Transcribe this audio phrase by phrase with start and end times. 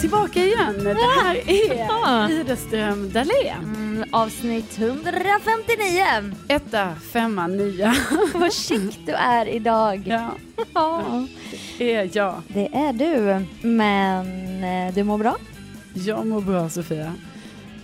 [0.00, 0.84] tillbaka igen.
[0.84, 3.58] Det här är Widerström Dahlén.
[3.64, 6.34] Mm, avsnitt 159.
[6.48, 7.94] Etta, femma, nia.
[8.34, 10.02] Vad chic du är idag.
[10.06, 10.30] Ja,
[10.74, 11.26] Ja.
[11.78, 12.42] det är jag.
[12.48, 13.46] Det är du.
[13.68, 14.26] Men
[14.64, 15.36] eh, du mår bra?
[15.94, 17.12] Jag mår bra Sofia.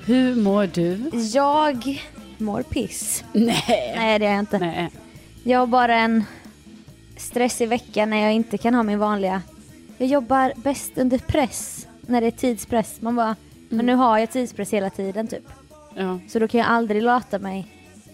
[0.04, 1.10] Hur mår du?
[1.34, 2.02] Jag
[2.38, 3.24] mår piss.
[3.32, 3.94] Nej.
[3.96, 4.58] Nej, det är jag inte.
[4.58, 4.90] Nej.
[5.42, 6.24] Jag har bara en
[7.16, 9.42] stressig vecka när jag inte kan ha min vanliga...
[10.00, 13.00] Jag jobbar bäst under press, när det är tidspress.
[13.00, 13.36] Man bara,
[13.68, 15.44] men nu har jag tidspress hela tiden typ.
[15.94, 16.18] Ja.
[16.28, 17.66] Så då kan jag aldrig lata mig.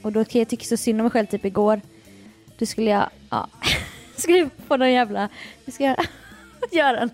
[0.02, 1.80] Och då kan jag tycka så synd om mig själv typ igår.
[2.58, 3.48] Då skulle jag, ja,
[4.16, 5.28] skriva på någon jävla,
[5.64, 6.04] jag ska göra,
[6.72, 7.10] göra en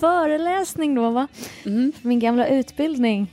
[0.00, 1.28] föreläsning då va?
[1.64, 1.92] Mm.
[2.00, 3.32] För min gamla utbildning.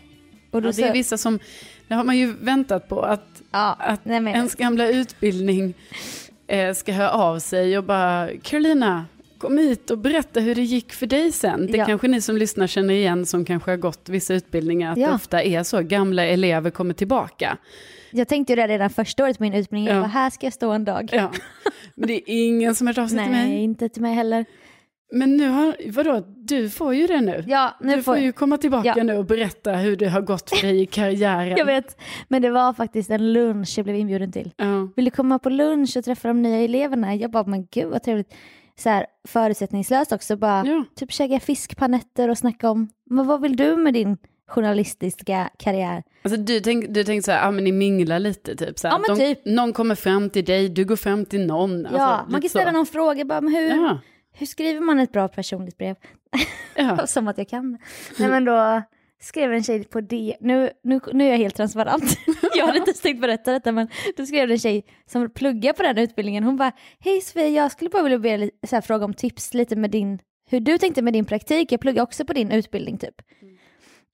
[0.52, 1.40] Och då Ja, det är vissa som,
[1.88, 5.74] det har man ju väntat på att, ja, att nej men, ens gamla utbildning
[6.48, 9.06] eh, ska höra av sig och bara Carolina,
[9.38, 11.68] kom hit och berätta hur det gick för dig sen.
[11.68, 11.86] Det Ja.
[11.86, 15.08] kanske ni som lyssnar känner igen som kanske har gått vissa utbildningar, att Ja.
[15.08, 17.58] det ofta är så, gamla elever kommer tillbaka.
[18.12, 20.02] jag tänkte ju det redan första året på min utbildning, jag Ja.
[20.02, 21.10] bara, här ska jag stå en dag.
[21.14, 21.32] Ja.
[21.96, 23.64] Men det är ingen som har hört av sig till Nej, mig.
[23.64, 24.46] inte till mig heller.
[25.14, 27.44] Men nu har, vadå, du får ju det nu.
[27.48, 29.04] Ja, nu du får får ju komma tillbaka Ja.
[29.04, 31.58] nu och berätta hur det har gått för dig i karriären.
[31.58, 34.52] Jag vet, men det var faktiskt en lunch jag blev inbjuden till.
[34.58, 34.90] Ja.
[34.96, 37.16] Vill du komma på lunch och träffa de nya eleverna?
[37.16, 38.34] Jag bara, men gud vad trevligt.
[38.78, 40.84] Så här, förutsättningslöst också, bara Ja.
[40.96, 44.18] typ käka fiskpanetter och snacka om, men vad vill du med din
[44.48, 46.04] journalistiska karriär?
[46.24, 48.96] Alltså du tänkte du tänk så här, ja men ni minglar lite typ så här.
[48.96, 49.46] Ja, men De, typ.
[49.46, 51.86] Någon kommer fram till dig, du går fram till någon.
[51.86, 52.78] Alltså, ja, man kan ställa så.
[52.78, 54.00] någon fråga, bara, men hur, Ja,
[54.34, 55.96] hur skriver man ett bra personligt brev?
[56.76, 57.08] ja.
[57.08, 57.78] Som att jag kan.
[58.20, 58.82] Nej men då
[59.22, 62.18] skrev en tjej på det, nu, nu, nu är jag helt transparent.
[62.56, 63.88] jag hade inte ens tänkt berätta detta men
[64.18, 67.90] då skrev en tjej som pluggar på den utbildningen, hon bara Hej Sofia, jag skulle
[67.90, 70.20] bara vilja be, så här, fråga om tips lite med din,
[70.50, 73.16] hur du tänkte med din praktik, jag pluggar också på din utbildning typ.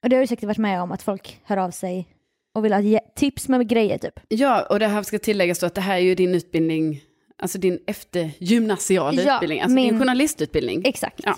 [0.02, 2.08] Och det har du säkert varit med om att folk hör av sig
[2.54, 4.20] och vill ha tips med grejer typ.
[4.28, 7.00] ja, och det här ska tilläggas då att det här är ju din utbildning,
[7.38, 10.82] alltså din eftergymnasiala Ja, utbildning, alltså min- din journalistutbildning.
[10.84, 11.20] Exakt.
[11.24, 11.36] Ja.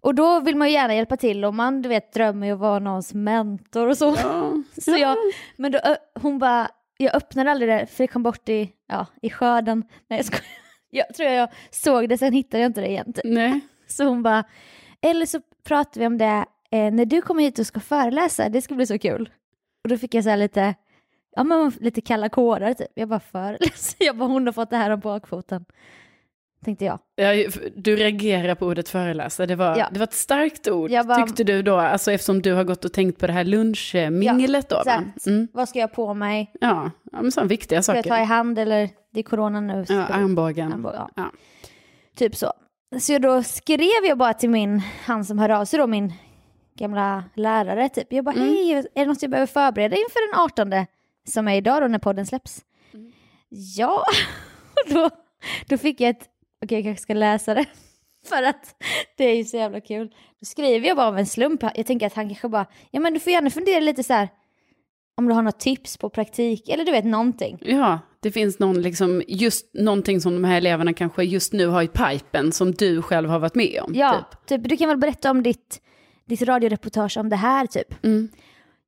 [0.00, 2.58] Och då vill man ju gärna hjälpa till och man du vet drömmer ju att
[2.58, 4.14] vara någons mentor och så.
[4.16, 4.52] Ja.
[4.82, 5.16] Så jag,
[5.56, 5.80] men då,
[6.14, 9.84] hon bara, jag öppnade aldrig det för det kom bort i, ja, i skörden.
[10.08, 10.44] Nej jag skojar.
[10.90, 13.12] Jag tror jag såg det, sen hittade jag inte det igen.
[13.12, 13.24] Typ.
[13.24, 13.60] Nej.
[13.86, 14.44] Så hon bara,
[15.00, 18.62] eller så pratar vi om det eh, när du kommer hit och ska föreläsa, det
[18.62, 19.30] ska bli så kul.
[19.84, 20.74] Och då fick jag så lite,
[21.36, 22.88] ja men lite kalla kårar typ.
[22.94, 25.64] Jag bara föreläser, jag bara hon har fått det här om bakfoten.
[26.64, 26.98] Tänkte jag.
[27.16, 27.32] Ja,
[27.76, 29.88] du reagerar på ordet föreläsa, det var, Ja.
[29.92, 32.92] det var ett starkt ord bara- tyckte du då, alltså eftersom du har gått och
[32.92, 34.76] tänkt på det här lunchminglet då.
[34.76, 35.04] Här, va?
[35.26, 35.48] Mm.
[35.52, 36.52] Vad ska jag på mig?
[36.60, 38.24] Ja, ja men sådana viktiga Ska jag ta i saker.
[38.24, 39.84] hand eller det är corona nu?
[39.88, 40.72] Ja, armbågen.
[40.72, 41.10] Armbåge, ja.
[41.16, 41.30] Ja.
[42.16, 42.52] Typ så.
[43.00, 46.12] Så då skrev jag bara till min, han som hörde av sig då, min
[46.78, 48.12] gamla lärare typ.
[48.12, 48.48] Jag bara, Mm.
[48.48, 50.86] hej, är det något jag behöver förbereda inför den 18
[51.28, 52.60] som är idag då när podden släpps?
[52.94, 53.12] Mm.
[53.76, 54.04] Ja,
[54.86, 55.10] och då,
[55.68, 56.28] då fick jag ett,
[56.64, 57.66] okej jag kanske ska läsa det.
[58.28, 58.82] För att
[59.16, 60.08] det är ju så jävla kul.
[60.40, 61.62] Då skriver jag bara av en slump.
[61.74, 64.28] Jag tänker att han kanske bara, ja men du får gärna fundera lite så här
[65.18, 67.58] om du har något tips på praktik eller du vet någonting.
[67.60, 71.82] Ja, det finns någon, liksom, just någonting som de här eleverna kanske just nu har
[71.82, 73.94] i pipen som du själv har varit med om.
[73.94, 74.46] Ja, Typ.
[74.46, 74.68] typ.
[74.68, 75.80] du kan väl berätta om ditt,
[76.26, 78.04] ditt radioreportage om det här typ.
[78.04, 78.28] Mm.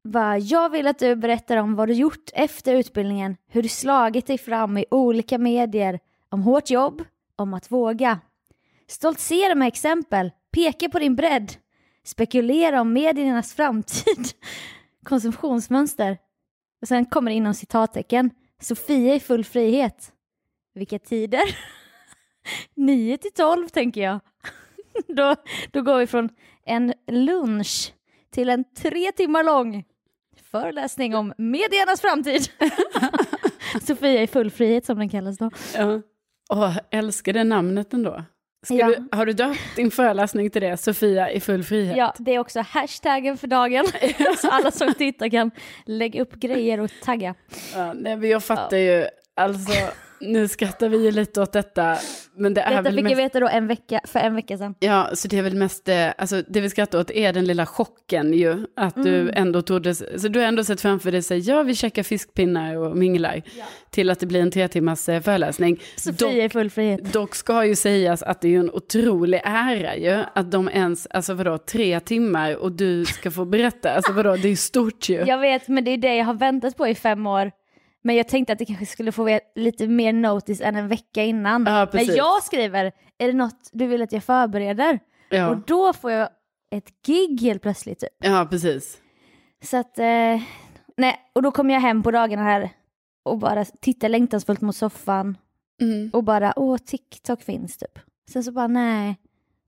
[0.03, 4.27] Va, jag vill att du berättar om vad du gjort efter utbildningen, hur du slagit
[4.27, 5.99] dig fram i olika medier,
[6.29, 7.03] om hårt jobb,
[7.41, 8.21] om att våga.
[8.87, 11.53] Stoltsera med exempel, peka på din bredd,
[12.05, 14.27] spekulera om mediernas framtid,
[15.05, 16.19] konsumtionsmönster.
[16.83, 18.31] Och sen kommer det inom citattecken,
[18.61, 20.13] Sofia i full frihet.
[20.75, 21.43] Vilka tider?
[22.75, 24.21] 9 till 12 tänker jag.
[25.07, 25.35] då,
[25.71, 26.29] då går vi från
[26.65, 27.95] en lunch
[28.31, 29.85] till en tre timmar lång
[30.51, 32.49] föreläsning om mediernas framtid.
[33.87, 35.51] Sofia i full frihet som den kallas då.
[35.75, 36.01] Ja.
[36.51, 38.25] Åh, älskar det namnet ändå.
[38.67, 38.87] Ska Ja.
[38.87, 41.97] du, har du döpt din föreläsning till det, Sofia i full frihet?
[41.97, 43.87] Ja, det är också hashtaggen för dagen.
[44.39, 45.51] Så alla som tittar kan
[45.87, 47.35] lägga upp grejer och tagga.
[47.75, 49.07] Ja, nej, men jag fattar ju,
[49.37, 49.73] alltså,
[50.21, 51.97] nu skrattar vi ju lite åt detta,
[52.37, 53.11] men det är Detta väl fick mest...
[53.11, 54.75] jag veta då en vecka, för en vecka sedan.
[54.81, 57.67] Ja, så det är väl mest, eh, alltså det vi skrattar åt är den lilla
[57.67, 59.13] chocken ju, att Mm.
[59.13, 62.77] du ändå trodde, så du har ändå sett framför dig, säga, ja vi käkar fiskpinnar
[62.77, 63.43] och minglar,
[63.91, 65.81] till att det blir en tre timmars eh, föreläsning.
[65.97, 67.13] Sofia i full frihet.
[67.13, 71.07] Dock ska ju sägas att det är ju en otrolig ära ju, att de ens,
[71.11, 75.25] alltså vadå, tre timmar och du ska få berätta, alltså vadå, det är stort ju.
[75.27, 77.51] Jag vet, men det är det jag har väntat på i fem år.
[78.03, 81.65] Men jag tänkte att det kanske skulle få lite mer notice än en vecka innan.
[81.67, 82.17] Ja, men precis.
[82.17, 84.99] jag skriver, är det något du vill att jag förbereder?
[85.29, 85.49] Ja.
[85.49, 86.29] Och då får jag
[86.71, 87.99] ett gig helt plötsligt.
[88.01, 88.11] Typ.
[88.19, 88.99] Ja, precis.
[89.63, 90.41] Så att, eh,
[90.97, 92.71] nej, och då kom jag hem på dagarna här
[93.23, 95.37] och bara tittade längtansfullt mot soffan
[95.83, 96.11] Mm.
[96.13, 97.99] och bara, åh, TikTok finns typ.
[98.33, 99.17] Sen så bara, nej,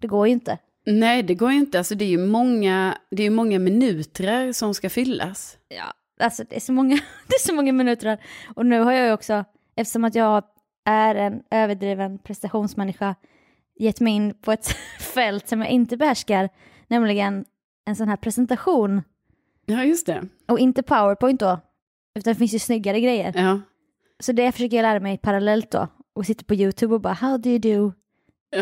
[0.01, 0.59] det går ju inte.
[0.87, 1.79] Nej, det går ju inte.
[1.79, 5.59] Alltså, det är ju många, det är ju många minuter som ska fyllas.
[5.69, 5.93] Ja,
[6.23, 6.95] alltså det är så många,
[7.29, 8.19] det är så många minuter här.
[8.57, 9.45] Och nu har jag ju också,
[9.77, 10.45] eftersom att jag
[10.85, 13.15] är en överdriven prestationsmänniska,
[13.79, 14.67] gett mig in på ett
[15.01, 16.49] fält som jag inte behärskar,
[16.89, 17.45] nämligen
[17.87, 19.03] en sån här presentation.
[19.67, 20.23] Ja, just det.
[20.49, 21.61] Och inte powerpoint då,
[22.15, 23.33] utan det finns ju snyggare grejer.
[23.37, 23.61] Ja.
[24.21, 25.89] Så det försöker jag lära mig parallellt då.
[26.15, 27.93] Och sitter på YouTube och bara, how do you do?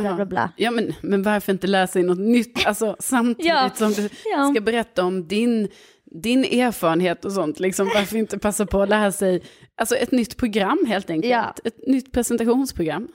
[0.00, 0.52] Bla bla bla.
[0.56, 2.66] ja men, men varför inte läsa in något nytt?
[2.66, 3.70] Alltså samtidigt Ja.
[3.74, 4.50] som du Ja.
[4.54, 5.68] ska berätta om din,
[6.10, 7.60] din erfarenhet och sånt.
[7.60, 9.42] Liksom, varför inte passa på att lära sig
[9.74, 11.32] alltså, ett nytt program helt enkelt?
[11.32, 11.54] Ja.
[11.64, 13.08] Ett nytt presentationsprogram.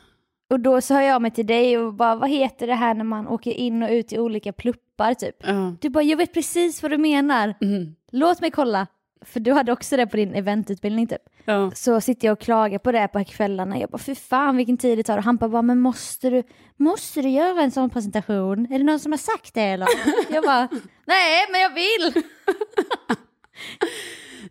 [0.50, 3.04] Och då så hör jag mig till dig och bara, vad heter det här när
[3.04, 5.36] man åker in och ut i olika pluppar typ?
[5.44, 5.76] Ja.
[5.82, 7.54] Du bara, jag vet precis vad du menar.
[7.62, 7.96] Mm.
[8.12, 8.88] Låt mig kolla.
[9.22, 11.22] För du hade också det på din eventutbildning typ.
[11.46, 11.72] Ja.
[11.76, 13.80] Så sitter jag och klagar på det på kvällarna.
[13.80, 15.18] Jag bara, fy fan vilken tid det tar.
[15.18, 16.44] Och han bara, men måste du,
[16.78, 18.68] måste du göra en sån presentation?
[18.72, 19.88] Är det någon som har sagt det eller?
[20.30, 20.68] Jag bara,
[21.06, 22.24] nej men jag vill.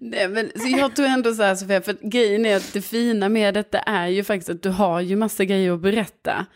[0.01, 3.29] Nej, men, så jag tror ändå så här Sofia, för grejen är att det fina
[3.29, 6.47] med detta är ju faktiskt att du har ju massa grejer att berätta.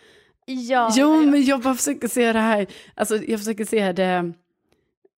[0.46, 4.32] Ja, Jo, men jag bara försöker se det här, alltså jag försöker se det,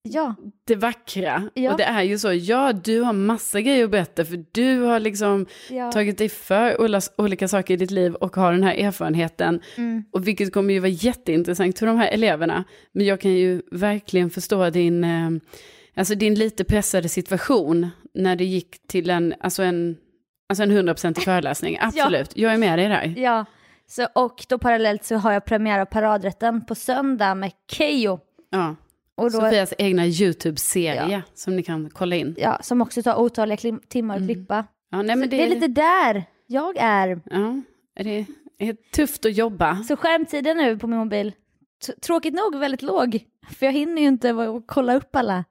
[0.02, 1.50] ja, det vackra.
[1.54, 1.72] Ja.
[1.72, 5.00] Och det är ju så, ja du har massa grejer att berätta för du har
[5.00, 5.92] liksom ja.
[5.92, 6.80] tagit dig för
[7.16, 9.60] olika saker i ditt liv och har den här erfarenheten.
[9.76, 10.04] Mm.
[10.12, 12.64] Och vilket kommer ju vara jätteintressant för de här eleverna.
[12.92, 15.30] Men jag kan ju verkligen förstå din, eh,
[15.96, 19.96] alltså din lite pressade situation när det gick till en, alltså en,
[20.48, 21.78] alltså en 100% föreläsning.
[21.80, 23.14] Absolut, jag är med dig där.
[23.16, 23.44] Ja,
[23.86, 28.18] så, och då parallellt så har jag premiär av Paradrätten på söndag med Keyyo.
[28.50, 28.76] Ja.
[29.16, 31.22] Och då, Sofias egna YouTube-serie Ja.
[31.34, 32.34] som ni kan kolla in.
[32.38, 34.64] ja, som också tar otaliga klim- timmar att klippa.
[34.90, 37.20] Ja, nej, men det, är lite där jag är.
[37.30, 37.60] Ja,
[38.04, 38.26] det
[38.58, 39.76] är tufft att jobba.
[39.84, 41.32] Så skärmtiden nu på min mobil,
[41.86, 43.18] t- tråkigt nog väldigt låg.
[43.50, 45.44] För jag hinner ju inte kolla upp alla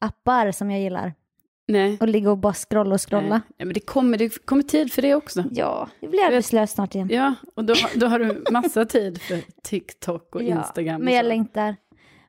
[0.00, 1.14] appar som jag gillar.
[1.68, 1.96] Nej.
[2.00, 3.28] Och ligga och bara scrolla och scrolla.
[3.56, 5.44] Nej, men det kommer, det kommer tid för det också.
[5.50, 7.08] Ja, jag blir arbetslös snart igen.
[7.12, 11.00] Ja, och då, då har du massa tid för TikTok och Instagram.
[11.00, 11.28] men och jag så.
[11.28, 11.76] längtar.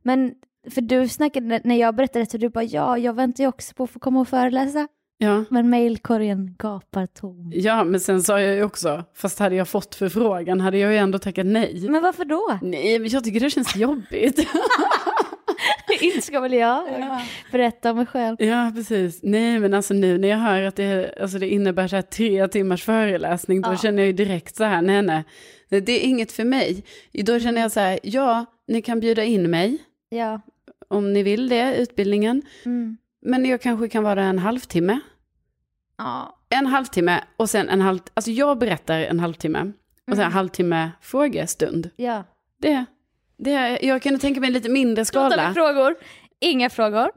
[0.10, 0.34] Men
[0.72, 3.84] för du snackade, när jag berättade så du bara ja, jag väntar ju också på
[3.84, 4.88] att få komma och föreläsa.
[5.18, 5.44] Ja.
[5.50, 7.52] Men mailkorgen gapar tom.
[7.56, 10.98] ja, men sen sa jag ju också, fast hade jag fått förfrågan hade jag ju
[10.98, 11.86] ändå tackat nej.
[11.90, 12.60] Men varför då?
[12.62, 14.40] Nej, men jag tycker det känns jobbigt.
[16.02, 16.88] Inte ska väl jag
[17.52, 18.36] berätta om mig själv.
[18.40, 19.20] ja, precis.
[19.24, 22.48] Nej, men alltså nu när jag hör att det, alltså det innebär så här tre
[22.48, 23.78] timmars föreläsning, då Ja.
[23.78, 25.24] känner jag ju direkt så här, nej, nej,
[25.70, 26.84] det är inget för mig.
[27.14, 29.78] Då känner jag så här, ja, ni kan bjuda in mig
[30.10, 30.42] Ja.
[30.88, 32.42] om ni vill det, utbildningen.
[32.66, 32.98] Mm.
[33.22, 35.00] Men jag kanske kan vara där en halvtimme.
[35.98, 36.36] Ja.
[36.50, 38.00] En halvtimme och sen en halv...
[38.14, 39.72] Alltså jag berättar en halvtimme.
[40.08, 41.90] Och sen en halvtimme frågestund.
[41.96, 42.24] Ja.
[42.58, 42.86] Det,
[43.38, 45.54] det, jag kunde tänka mig en lite mindre Då tar vi skala.
[45.54, 45.96] frågor.
[46.40, 47.12] Inga frågor.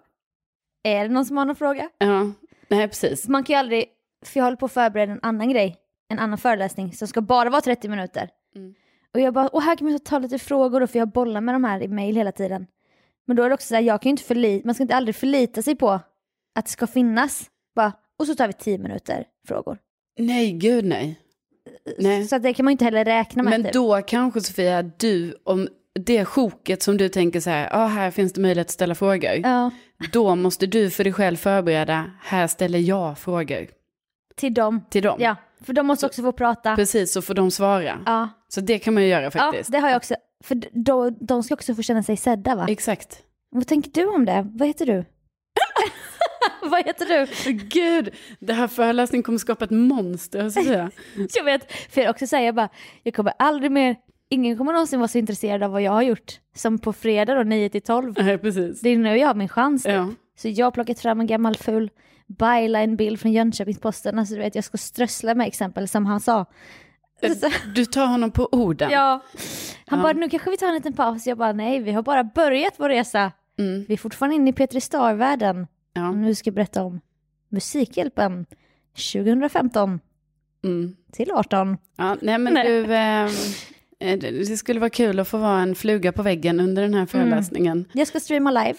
[0.83, 1.89] Är det någon som har någon fråga?
[1.99, 2.31] Ja,
[2.69, 3.29] nej precis.
[3.29, 3.85] Man kan ju aldrig,
[4.25, 5.77] för jag håller på att förbereda en annan grej,
[6.09, 8.29] en annan föreläsning som ska bara vara 30 minuter.
[8.57, 8.75] Mm.
[9.15, 11.55] Och jag bara, och här kan man ta lite frågor då, för jag bollar med
[11.55, 12.67] de här i mail hela tiden.
[13.27, 15.17] Men då är det också så här, jag kan inte förlita, man ska inte aldrig
[15.17, 15.91] förlita sig på
[16.55, 17.51] att det ska finnas.
[17.77, 19.79] Bara, och så tar vi 10 minuter frågor.
[20.19, 21.19] Nej, gud nej.
[21.99, 22.25] Nej.
[22.25, 23.51] Så det kan man inte heller räkna med.
[23.51, 23.73] Men typ.
[23.73, 25.69] då kanske Sofia, du, om
[26.01, 29.33] det sjoket som du tänker så här, ah, här finns det möjlighet att ställa frågor.
[29.43, 29.71] Ja,
[30.13, 33.67] Då måste du för dig själv förbereda, här ställer jag frågor
[34.37, 34.81] till dem.
[34.91, 35.17] till dem.
[35.21, 36.77] Ja, för de måste också få prata.
[36.77, 37.99] Precis, så får de svara.
[38.07, 39.73] Ja, Så det kan man ju göra ja faktiskt.
[39.73, 40.15] det har jag också.
[40.43, 42.67] För då, de ska också få känna sig sedda va?
[42.69, 43.23] Exakt.
[43.51, 44.47] Vad tänker du om det?
[44.55, 45.05] Vad heter du?
[46.71, 47.53] Vad heter du?
[47.53, 50.91] Gud, det här föreläsningen kommer skapa ett monster, Sofia.
[51.35, 52.69] Jag vet, för jag också säger bara,
[53.03, 53.97] jag kommer aldrig mer,
[54.31, 57.43] ingen kommer någonsin vara så intresserad av vad jag har gjort som på fredag då
[57.43, 58.15] 9 till 12.
[58.19, 58.81] Nej, precis.
[58.81, 59.85] Det är nu jag har min chans.
[59.87, 60.09] Ja.
[60.37, 61.91] Så jag har plockat fram en gammal ful
[62.27, 64.19] byline-bild från Jönköpings-Posten.
[64.19, 66.47] Alltså du vet, jag ska strössla med exempel som han sa.
[67.75, 68.91] Du tar honom på orden.
[68.91, 69.21] ja.
[69.87, 70.03] Han Ja.
[70.03, 71.27] bara, nu kanske vi tar en liten paus.
[71.27, 73.33] Jag bara, nej, vi har bara börjat vår resa.
[73.59, 73.85] Mm.
[73.89, 75.67] Vi är fortfarande inne i Petri Star-världen.
[75.95, 76.13] Ja.
[76.13, 77.01] Nu ska jag berätta om
[77.49, 78.47] Musikhjälpen
[79.13, 80.01] 2015
[80.65, 80.97] Mm.
[81.13, 81.77] till 18.
[81.97, 82.67] ja nej, men Nej.
[82.69, 83.25] du, eh,
[84.13, 87.07] eh, det skulle vara kul att få vara en fluga på väggen under den här
[87.07, 87.89] föreläsningen.
[87.93, 88.79] Jag ska streama live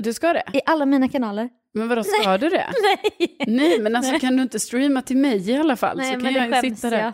[0.00, 0.42] Du ska det?
[0.52, 1.48] i alla mina kanaler.
[1.74, 2.66] Men vadå, ska du det?
[3.18, 5.96] Nej, Nej, men alltså kan du inte streama till mig i alla fall?
[5.96, 6.98] Nej så kan men jag sitta där.
[7.00, 7.12] jag.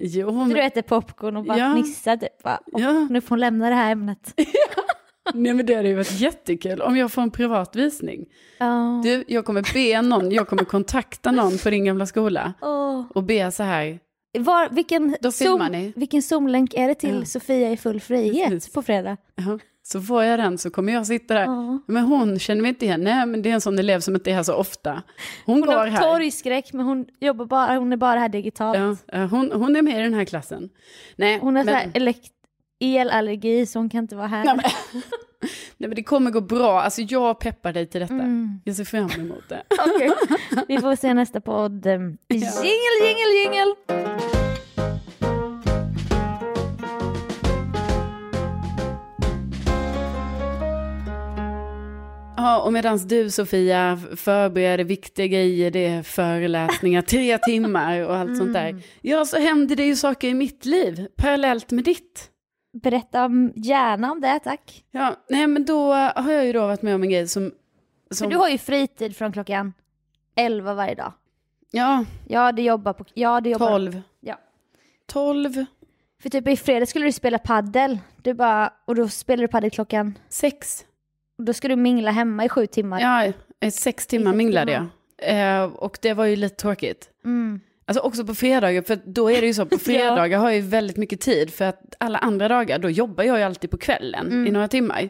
[0.00, 1.72] Jo, Du men, äter popcorn och bara Ja.
[1.72, 2.42] fnissar typ.
[2.42, 4.34] Bara, "Åh, ja, Nu får hon lämna det här ämnet.
[5.34, 8.26] Nej men det hade ju varit jättekul om jag får en privat visning.
[8.58, 9.00] Ja.
[9.04, 13.04] Du, jag kommer be någon, jag kommer kontakta någon på din gamla skola Åh.
[13.14, 13.98] och be så här.
[14.38, 15.92] Var, vilken, Då zoom, ni.
[15.96, 17.24] vilken zoomlänk är det till Ja.
[17.24, 18.72] Sofia i full frihet Precis.
[18.72, 19.16] på fredag?
[19.34, 19.58] Ja,
[19.92, 21.42] så får jag den så kommer jag sitta där.
[21.44, 21.78] Ja.
[21.86, 23.00] Men hon känner mig inte igen.
[23.04, 24.92] Nej men det är en sån elev som inte är här så ofta.
[24.92, 25.02] Hon,
[25.58, 26.00] Hon går har här.
[26.00, 28.98] torgskräck men hon, jobbar bara, hon är bara här digitalt.
[29.12, 30.68] Ja, hon, hon är med i den här klassen.
[31.16, 32.32] Nej, Hon har men, elekt-
[32.80, 34.44] elallergi så hon kan inte vara här.
[34.44, 34.64] nej, men,
[35.76, 36.80] nej men det kommer gå bra.
[36.82, 38.14] Alltså jag peppar dig till detta.
[38.14, 38.60] Mm.
[38.64, 39.62] Jag ser fram emot det.
[39.94, 40.10] Okej.
[40.68, 41.86] Vi får se nästa podd.
[41.86, 42.16] Jingel,
[43.02, 43.74] jingel, jingel!
[52.42, 58.36] Ja, och medan du Sofia förbereder viktiga grejer, det är föreläsningar, tre timmar och allt
[58.36, 58.82] sånt där.
[59.00, 62.30] Ja, så händer det ju saker i mitt liv, parallellt med ditt.
[62.82, 64.84] Berätta om- gärna om det tack.
[64.90, 67.52] Ja, nej men då har jag ju då varit med om en grej som...
[68.10, 69.72] som För du har ju fritid från klockan
[70.36, 71.12] 11 varje dag.
[71.70, 73.04] Ja, Ja, du jobbar på...
[73.14, 73.68] Ja, du jobbar...
[73.70, 74.02] 12.
[74.20, 74.38] Ja.
[75.06, 75.64] 12,
[76.22, 77.98] För typ i fredags skulle du spela paddel.
[78.22, 78.72] Du bara...
[78.84, 80.18] Och då spelar du paddel klockan...
[80.28, 80.84] 6.
[81.40, 83.00] Då ska du mingla hemma i sju timmar.
[83.00, 84.86] Ja, eh, sex timmar minglade jag.
[85.22, 87.08] Eh, och det var ju lite tråkigt.
[87.24, 87.60] Mm.
[87.86, 89.78] Alltså också på fredagar, för då är det ju så, på Ja.
[89.78, 93.38] fredagar har jag ju väldigt mycket tid, för att alla andra dagar, då jobbar jag
[93.38, 94.46] ju alltid på kvällen Mm.
[94.46, 95.08] i några timmar.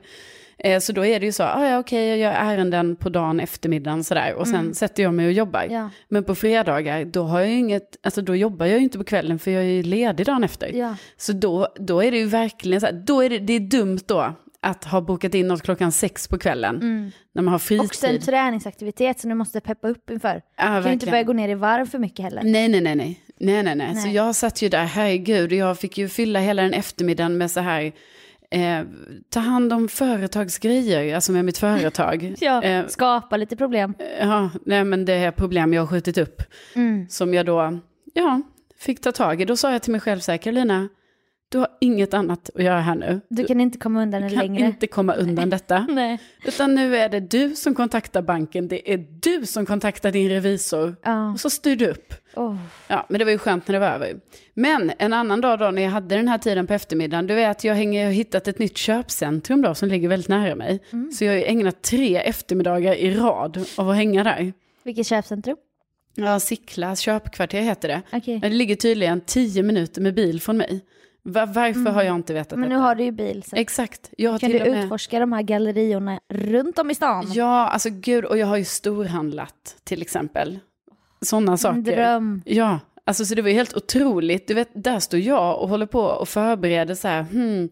[0.59, 3.41] Eh, så då är det ju så, ah, ja okej, jag gör ärenden på dagen,
[3.41, 4.75] eftermiddagen sådär, och sen Mm.
[4.75, 5.67] sätter jag mig och jobbar.
[5.71, 5.91] Ja.
[6.09, 9.39] Men på fredagar, då har jag inget, alltså då jobbar jag ju inte på kvällen,
[9.39, 10.73] för jag är ju ledig dagen efter.
[10.75, 10.97] ja.
[11.17, 13.99] Så då, då är det ju verkligen så här, då är det, det är dumt
[14.07, 17.11] då att ha bokat in något klockan sex på kvällen, Mm.
[17.33, 18.23] när man har Också en fritid.
[18.27, 20.43] träningsaktivitet som du måste peppa upp inför.
[20.57, 21.11] Ja, Du kan ju inte verkligen.
[21.13, 22.43] börja gå ner i varv för mycket heller.
[22.43, 23.21] Nej, nej, nej, nej.
[23.41, 23.97] Nej, nej, nej.
[23.97, 27.51] Så jag satt ju där, herregud, och jag fick ju fylla hela den eftermiddagen med
[27.51, 27.93] så här,
[28.51, 28.83] eh,
[29.31, 32.35] ta hand om företagsgrejer, alltså med mitt företag.
[32.41, 33.95] Ja, Eh, skapa lite problem.
[34.21, 36.43] ja, nej men det är problem jag har skjutit upp,
[36.75, 37.09] Mm.
[37.09, 37.79] som jag då,
[38.15, 38.43] ja,
[38.79, 39.45] fick ta tag i.
[39.45, 40.89] Då sa jag till mig själv så här, Carolina,
[41.51, 43.21] du har inget annat att göra här nu.
[43.29, 44.67] Du kan inte komma undan det kan längre.
[44.67, 45.87] inte komma undan detta.
[45.91, 46.19] Nej.
[46.45, 50.97] Utan nu är det du som kontaktar banken, det är du som kontaktar din revisor.
[51.03, 51.33] Ja.
[51.33, 52.15] Och så styr du upp.
[52.35, 52.57] Åh.
[52.89, 54.21] Ja, men det var ju skönt när det var över.
[54.55, 57.65] Men en annan dag då när jag hade den här tiden på eftermiddagen, du vet
[57.65, 60.81] jag hänger, har hittat ett nytt köpcentrum då som ligger väldigt nära mig.
[61.19, 64.53] Så jag har ju ägnat tre eftermiddagar i rad av att hänga där.
[64.83, 65.57] Vilket köpcentrum?
[66.15, 68.03] Ja, Sickla köpkvarter heter det.
[68.27, 70.81] Men det ligger tydligen tio minuter med bil från mig.
[71.23, 72.83] Va- varför har jag inte vetat Men nu detta?
[72.85, 73.43] har du ju bil.
[73.47, 74.11] Så Exakt.
[74.17, 74.85] Jag kan du med...
[74.85, 77.27] utforska de här galleriorna runt om i stan.
[77.33, 80.59] Ja, alltså gud, och jag har ju storhandlat till exempel.
[81.23, 81.81] Sådana en saker.
[81.81, 82.43] dröm.
[82.45, 84.49] Ja, alltså så det var ju helt otroligt.
[84.49, 87.69] Du vet, där står jag och håller på och förbereder så här, hmm,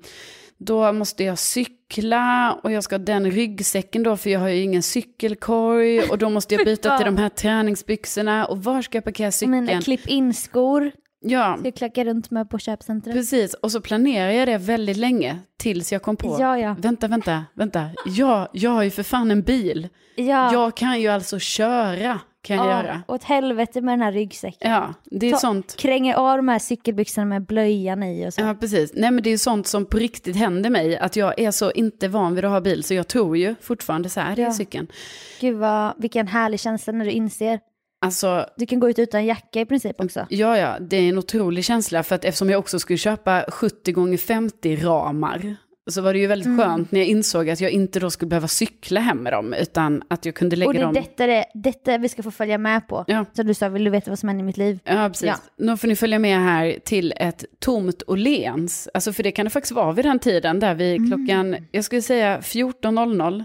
[0.59, 4.63] då måste jag cykla och jag ska ha den ryggsäcken då för jag har ju
[4.63, 9.05] ingen cykelkorg och då måste jag byta till de här träningsbyxorna och var ska jag
[9.05, 9.65] parkera cykeln?
[9.65, 10.91] Mina klipp-in-skor
[11.21, 13.15] Ja, ska jag klacka runt med på köpcentret.
[13.17, 13.55] precis.
[13.55, 16.77] Och så planerar jag det väldigt länge tills jag kom på, Ja, ja.
[16.79, 19.89] vänta, vänta, vänta, ja, jag har ju för fan en bil.
[20.17, 20.53] Ja.
[20.53, 22.71] Jag kan ju alltså köra, kan jag ja.
[22.71, 23.03] göra.
[23.09, 24.71] Åt helvete med den här ryggsäcken.
[24.71, 25.77] Ja, det är Ta- sånt.
[25.77, 28.41] Kränger av de här cykelbyxorna med blöjan i och så.
[28.41, 28.93] Ja, precis.
[28.95, 30.99] Nej, men det är sånt som på riktigt händer mig.
[30.99, 34.09] Att jag är så inte van vid att ha bil, så jag tror ju fortfarande
[34.09, 34.53] så här, det är Ja.
[34.53, 34.87] cykeln.
[35.41, 37.61] Gud vad, vilken härlig känsla när du inser.
[38.01, 40.27] Alltså, Du kan gå ut utan jacka i princip också.
[40.31, 42.03] ja, ja, det är en otrolig känsla.
[42.03, 45.57] För att eftersom jag också skulle köpa 70 gånger 50 ramar,
[45.91, 46.59] så var det ju väldigt Mm.
[46.59, 50.03] skönt när jag insåg att jag inte då skulle behöva cykla hem med dem, utan
[50.09, 50.95] att jag kunde lägga Och det är dem...
[50.95, 53.05] detta, det, detta vi ska få följa med på.
[53.07, 53.25] Ja.
[53.33, 54.79] Så du sa, vill du veta vad som händer i mitt liv?
[54.85, 55.27] Ja, precis.
[55.29, 55.37] Ja.
[55.59, 58.89] Nu får ni följa med här till ett tomt Åhléns.
[58.95, 61.11] Alltså för det kan det faktiskt vara vid den tiden, där vid Mm.
[61.11, 63.45] klockan, jag skulle säga 14.00.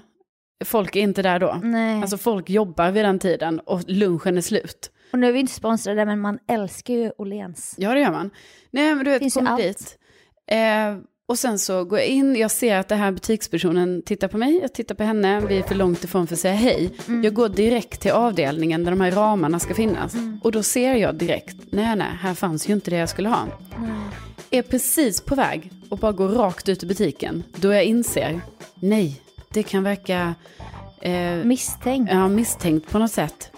[0.65, 1.59] Folk är inte där då.
[1.63, 2.01] Nej.
[2.01, 4.91] Alltså folk jobbar vid den tiden och lunchen är slut.
[5.13, 7.75] och nu är vi inte sponsrade men man älskar ju Åhléns.
[7.77, 8.29] Ja, det gör man.
[8.71, 9.97] Nej, men du vet, kommer dit.
[10.51, 14.37] Eh, och sen så går jag in, jag ser att den här butikspersonen tittar på
[14.37, 16.89] mig, jag tittar på henne, vi är för långt ifrån för att säga hej.
[17.07, 17.23] Mm.
[17.23, 20.15] Jag går direkt till avdelningen där de här ramarna ska finnas.
[20.43, 23.47] Och då ser jag direkt, nej nej, här fanns ju inte det jag skulle ha.
[24.49, 27.43] Är precis på väg och bara går rakt ut i butiken.
[27.55, 28.41] Då jag inser,
[28.75, 29.21] nej,
[29.53, 30.35] det kan verka
[31.01, 32.11] eh, Misstänkt.
[32.13, 33.51] ja, misstänkt på något sätt.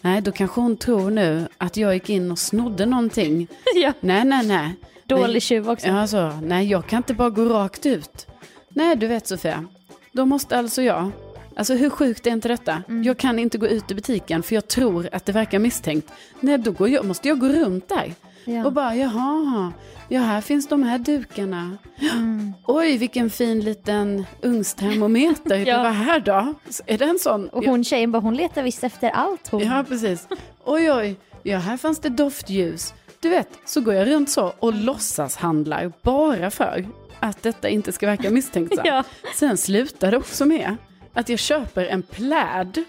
[0.00, 3.46] Nej, då kanske hon tror nu att jag gick in och snodde någonting.
[3.74, 3.92] Ja.
[4.00, 4.74] Nej, nej, nej.
[5.04, 5.86] Dålig tjuv också.
[5.86, 8.26] Ja, Alltså, nej, jag kan inte bara gå rakt ut.
[8.68, 9.64] Nej, du vet Sofia.
[10.12, 11.10] Då måste alltså jag,
[11.56, 12.82] alltså hur sjukt är inte detta?
[12.88, 13.02] Mm.
[13.02, 16.12] Jag kan inte gå ut i butiken för jag tror att det verkar misstänkt.
[16.40, 18.14] Nej, då jag, måste jag gå runt där.
[18.44, 18.64] Ja.
[18.64, 19.72] Och bara, jaha,
[20.08, 21.76] ja här finns de här dukarna.
[22.00, 22.39] Mm.
[22.66, 25.56] Oj, vilken fin liten ugnstermometer.
[25.66, 25.76] Ja.
[25.76, 26.54] Det var här då.
[26.86, 27.48] Är det en sån?
[27.48, 29.62] Och hon tjejen bara, hon letar visst efter allt hon.
[29.62, 30.28] Ja, precis.
[30.64, 32.94] Oj, oj, ja här fanns det doftljus.
[33.20, 36.86] Du vet, så går jag runt så och låtsas handlar bara för
[37.20, 38.80] att detta inte ska verka misstänksamt.
[38.84, 39.04] Ja.
[39.34, 40.76] Sen slutar det också med
[41.12, 42.84] att jag köper en pläd,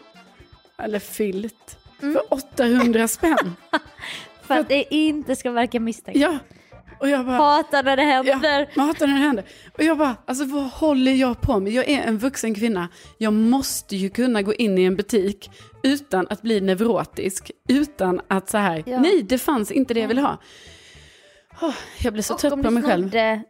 [0.78, 2.14] eller filt, Mm.
[2.14, 3.56] för 800 spänn.
[4.44, 6.20] För att det inte ska verka misstänkt.
[6.20, 6.38] Ja,
[7.02, 7.38] och jag bara...
[7.38, 8.70] Hatar när det händer.
[8.76, 9.46] Ja, maten när det händer.
[9.78, 11.74] Och jag bara, alltså vad håller jag på med?
[11.74, 12.90] Jag är en vuxen kvinna.
[13.18, 15.50] Jag måste ju kunna gå in i en butik
[15.84, 17.52] utan att bli neurotisk.
[17.70, 19.00] Utan att så här, Ja.
[19.00, 20.38] nej det fanns inte det jag ville ha.
[21.62, 23.04] Åh, jag blir så Och trött på mig själv.
[23.04, 23.44] snodde,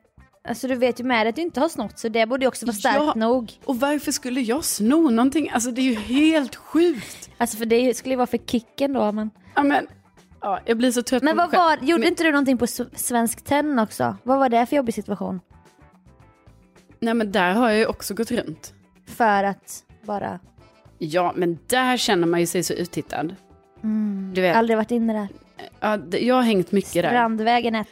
[0.48, 2.66] alltså du vet ju med att du inte har snott så det borde ju också
[2.66, 3.14] vara starkt Ja.
[3.16, 3.52] nog.
[3.66, 5.50] Och varför skulle jag sno någonting?
[5.50, 7.30] Alltså det är ju helt sjukt.
[7.38, 9.12] Alltså för det skulle ju vara för kicken då.
[9.12, 9.88] Men, Ja, men,
[10.42, 11.90] ja, jag blir så trött men på mig vad var, själv.
[11.90, 14.16] gjorde Men- inte du någonting på S- Svensk Tenn också?
[14.24, 15.40] Vad var det för jobbig situation?
[17.00, 18.74] Nej men där har jag ju också gått runt.
[19.08, 20.40] För att bara,
[20.98, 23.36] Ja men där känner man ju sig så uttittad.
[24.34, 25.28] Du vet, aldrig varit inne där.
[25.80, 27.10] ja, jag har hängt mycket där.
[27.10, 27.88] Strandvägen 1.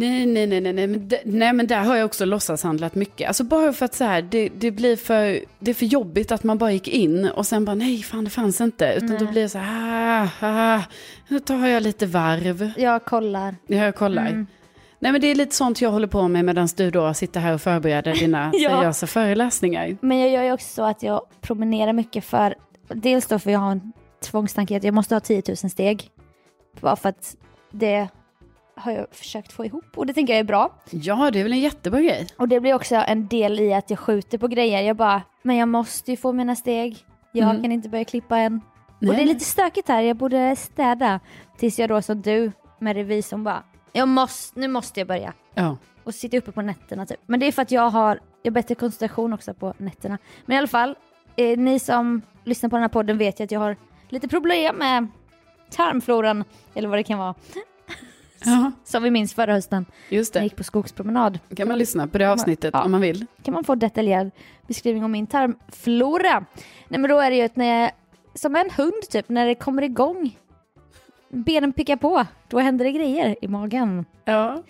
[0.00, 3.28] Nej, nej, nej, nej, nej, men, d- nej, men där har jag också låtsashandlat mycket.
[3.28, 6.44] Alltså bara för att så här, det, det blir för, det är för jobbigt att
[6.44, 8.94] man bara gick in och sen bara nej, fan det fanns inte.
[8.96, 10.82] Utan då blir det så här, ah, ah,
[11.28, 12.72] nu tar jag lite varv.
[12.76, 13.56] Jag kollar.
[13.66, 14.26] Ja, jag kollar.
[14.26, 14.46] Mm.
[14.98, 17.54] Nej men det är lite sånt jag håller på med medan du då sitter här
[17.54, 18.70] och förbereder dina Ja.
[18.70, 19.96] seriösa föreläsningar.
[20.00, 22.54] Men jag gör ju också så att jag promenerar mycket för,
[22.88, 23.92] dels då för jag har en
[24.24, 26.10] tvångstanke att jag måste ha 10 000 steg.
[26.80, 27.36] Bara för att
[27.72, 28.08] det
[28.80, 30.70] har jag försökt få ihop och det tänker jag är bra.
[30.90, 32.26] Ja, det är väl en jättebra grej.
[32.38, 34.82] Och det blir också en del i att jag skjuter på grejer.
[34.82, 36.96] Jag bara, men jag måste ju få mina steg.
[37.32, 37.62] Jag Mm.
[37.62, 38.60] kan inte börja klippa än.
[38.98, 39.08] Nej.
[39.10, 41.20] Och det är lite stökigt här, jag borde städa.
[41.58, 45.32] Tills jag då som du med revisorn bara, jag måste, nu måste jag börja.
[45.54, 45.76] Ja.
[46.04, 47.20] Och sitta uppe på nätterna typ.
[47.26, 50.18] Men det är för att jag har, jag har bättre koncentration också på nätterna.
[50.46, 50.96] Men i alla fall,
[51.36, 53.76] eh, ni som lyssnar på den här podden vet ju att jag har
[54.08, 55.06] lite problem med
[55.70, 57.34] tarmfloran, eller vad det kan vara.
[58.44, 60.46] Ja, Som vi minns förra hösten, just när jag det.
[60.46, 61.38] gick på skogspromenad.
[61.56, 62.82] kan man lyssna på det avsnittet Ja.
[62.84, 63.26] om man vill.
[63.42, 64.30] kan man få detaljerad
[64.66, 66.44] beskrivning om min tarmflora.
[66.88, 67.90] Nej men då är det ju att när jag,
[68.34, 70.36] som en hund typ, när det kommer igång,
[71.28, 74.04] benen pickar på, då händer det grejer i magen.
[74.24, 74.62] Ja.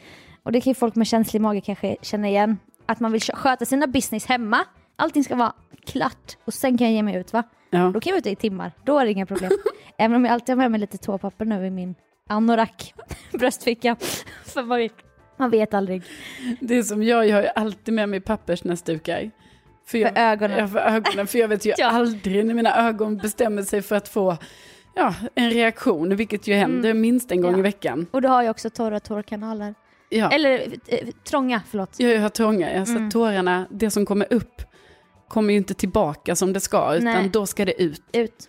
[0.42, 2.58] Och det kan ju folk med känslig mage kanske känna igen.
[2.86, 4.58] Att man vill kö- sköta sina business hemma,
[4.96, 5.52] allting ska vara
[5.86, 7.42] klart och sen kan jag ge mig ut va.
[7.70, 7.78] ja.
[7.94, 9.50] Då kan jag vara ute i timmar, då är det inga problem.
[9.98, 11.94] Även om jag alltid har med mig lite toapapper nu i min
[12.30, 12.94] anorak,
[13.32, 13.96] bröstficka.
[14.44, 14.92] För man vet,
[15.36, 16.02] man vet aldrig.
[16.60, 19.30] Det är som jag, jag har ju alltid med mig pappersnäsdukar.
[19.86, 20.58] För, jag, För ögonen.
[20.58, 21.26] Ja, för ögonen.
[21.26, 21.86] För jag vet ju Ja.
[21.86, 24.36] aldrig när mina ögon bestämmer sig för att få
[24.94, 27.60] ja, en reaktion, vilket ju händer minst en gång Mm.
[27.60, 27.68] Ja.
[27.68, 28.06] i veckan.
[28.10, 29.74] Och då har jag också torra tårkanaler.
[30.08, 32.00] Ja, Eller eh, trånga, förlåt.
[32.00, 33.10] jag har trånga, alltså Mm.
[33.10, 34.62] tårarna, det som kommer upp
[35.28, 37.28] kommer ju inte tillbaka som det ska, utan Nej.
[37.28, 38.02] då ska det ut.
[38.12, 38.48] Ut.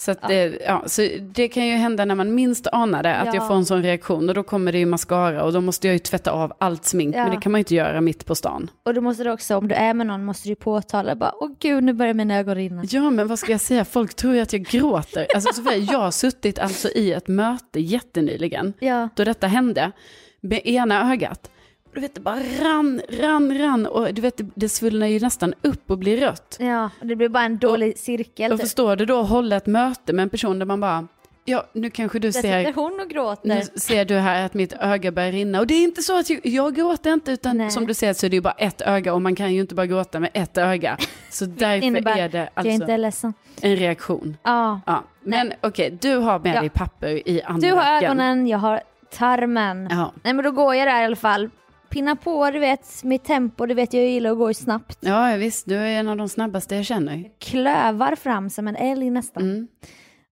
[0.00, 0.28] Så, att Ja.
[0.28, 3.34] Det, ja, så det kan ju hända när man minst anar det, att Ja.
[3.34, 5.92] jag får en sån reaktion och då kommer det ju mascara och då måste jag
[5.94, 8.70] ju tvätta av allt smink, men det kan man ju inte göra mitt på stan.
[8.82, 11.50] Och då måste du också, om du är med någon, måste du påtala bara, åh
[11.58, 12.82] gud nu börjar mina ögon rinna.
[12.90, 13.84] Ja, men vad ska jag säga?
[13.84, 15.26] Folk tror ju att jag gråter.
[15.34, 19.92] Alltså, Sofia, jag har suttit alltså i ett möte jättenyligen, Ja, då detta hände,
[20.40, 21.50] med ena ögat.
[21.90, 23.86] Och du vet, det bara rann, rann, rann.
[23.86, 26.56] Och du vet, det, det svullnar ju nästan upp och blir rött.
[26.60, 28.52] ja, och det blir bara en dålig cirkel.
[28.52, 28.66] Och typ.
[28.66, 31.06] förstår du då hålla ett möte med en person där man bara,
[31.44, 32.58] ja, nu kanske du Där ser...
[32.64, 33.78] sitter hon och Nu gråter.
[33.78, 35.60] ser du här att mitt öga börjar rinna.
[35.60, 37.70] Och det är inte så att jag, jag gråter inte, utan Nej.
[37.70, 39.74] som du ser så är det ju bara ett öga och man kan ju inte
[39.74, 40.96] bara gråta med ett öga.
[41.30, 42.84] Så därför innebär är det att alltså
[43.22, 43.32] är
[43.70, 44.36] en reaktion.
[44.42, 44.80] Ja.
[44.86, 46.60] Ja, men okej, du har med Ja.
[46.60, 48.80] dig papper i andra Du har ögonen, jag har
[49.12, 49.88] tarmen.
[49.90, 50.12] Ja.
[50.22, 51.50] Nej men då går jag där i alla fall.
[51.90, 54.98] Pinna på, du vet, mitt tempo, du vet jag gillar att gå snabbt.
[55.00, 57.30] ja, visst, du är en av de snabbaste jag känner.
[57.38, 59.42] Klövar fram som en älg nästan.
[59.42, 59.68] Mm.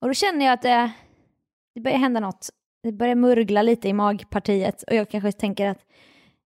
[0.01, 0.91] Och då känner jag att det,
[1.75, 2.49] det börjar hända något.
[2.83, 5.79] Det börjar murgla lite i magpartiet och jag kanske tänker att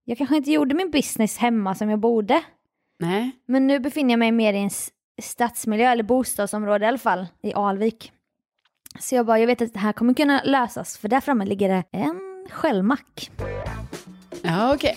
[0.04, 2.42] jag kanske inte gjorde min business hemma som jag borde.
[2.98, 4.70] Nej, Men nu befinner jag mig mer i en
[5.22, 8.12] stadsmiljö, eller bostadsområde i alla fall, i Alvik.
[9.00, 11.68] Så jag bara, jag vet att det här kommer kunna lösas, för där framme ligger
[11.68, 13.30] det en skällmack.
[14.42, 14.96] Ja okej.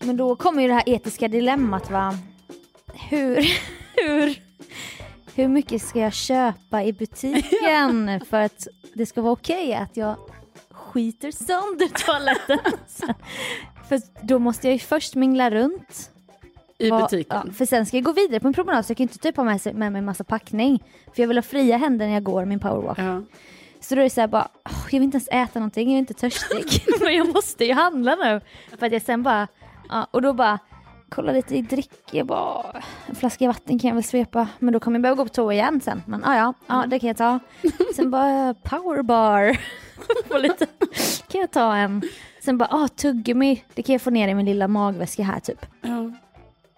[0.00, 2.18] Men då kommer ju det här etiska dilemmat va.
[2.94, 3.36] Hur,
[3.96, 4.42] hur,
[5.34, 10.16] hur mycket ska jag köpa i butiken för att det ska vara okej att jag
[10.70, 12.58] skiter sönder toaletten?
[13.88, 16.10] För då måste jag ju först mingla runt.
[16.78, 17.42] I Och- butiken.
[17.46, 19.36] Ja, för sen ska jag gå vidare på en promenad så jag kan inte typ
[19.36, 20.82] ha med, sig, med mig en massa packning.
[21.14, 22.98] För jag vill ha fria händer när jag går min powerwalk.
[22.98, 23.22] Ja.
[23.80, 25.94] Så då är det så här bara, oh, jag vill inte ens äta någonting, jag
[25.94, 26.84] är inte törstig.
[27.00, 28.40] Men jag måste ju handla nu.
[28.78, 29.48] För att jag sen bara,
[29.88, 30.58] ja, och då bara,
[31.08, 34.48] kolla lite i dryck, jag bara, en flaska vatten kan jag väl svepa.
[34.58, 36.02] Men då kommer jag behöva gå på toa igen sen.
[36.06, 37.38] Men ja, ja, ja det kan jag ta.
[37.96, 39.56] Sen bara, powerbar.
[40.38, 40.66] Lite,
[41.28, 42.02] kan jag ta en.
[42.40, 45.66] Sen bara, ah, tuggummi, det kan jag få ner i min lilla magväska här typ.
[45.80, 46.12] Ja.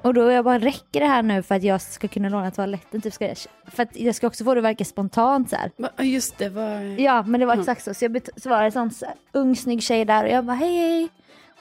[0.03, 2.51] Och då är jag bara, räcker det här nu för att jag ska kunna låna
[2.51, 3.01] toaletten?
[3.01, 3.37] Typ ska jag,
[3.67, 6.03] för att jag ska också få det att verka spontant så här.
[6.05, 7.01] Just det, var...
[7.01, 7.95] Ja, men det var exakt så.
[7.95, 10.77] Så, jag det en sån så här, ung snygg tjej där och jag bara, hej
[10.77, 11.09] hej.